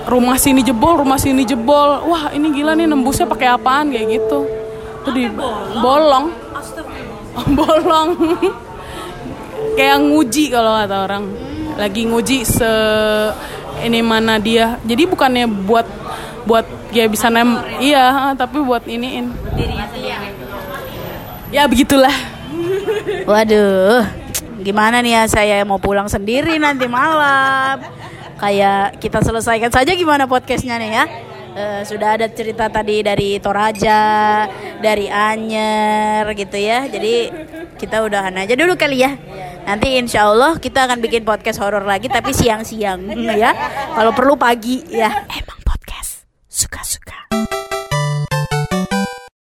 [0.08, 2.08] rumah sini jebol rumah sini jebol.
[2.08, 3.92] Wah ini gila nih nembusnya pakai apaan?
[3.92, 4.48] Kayak gitu.
[5.04, 5.28] Tuh di
[5.78, 6.32] bolong.
[7.54, 8.18] Bolong.
[9.78, 11.24] Kayak nguji kalau kata orang.
[11.78, 12.72] Lagi nguji se
[13.84, 15.86] ini mana dia jadi bukannya buat
[16.48, 19.30] buat ya bisa nem iya tapi buat iniin
[21.52, 22.38] ya begitulah
[23.28, 24.08] Waduh,
[24.64, 27.80] gimana nih ya saya mau pulang sendiri nanti malam.
[28.38, 31.04] Kayak kita selesaikan saja gimana podcastnya nih ya.
[31.58, 34.46] Eh, sudah ada cerita tadi dari Toraja,
[34.78, 36.86] dari Anyer gitu ya.
[36.86, 37.28] Jadi
[37.76, 39.12] kita udahan aja dulu kali ya.
[39.68, 43.04] Nanti insya Allah kita akan bikin podcast horor lagi tapi siang-siang
[43.36, 43.52] ya.
[43.92, 45.28] Kalau perlu pagi ya.
[45.28, 47.28] Emang podcast suka-suka.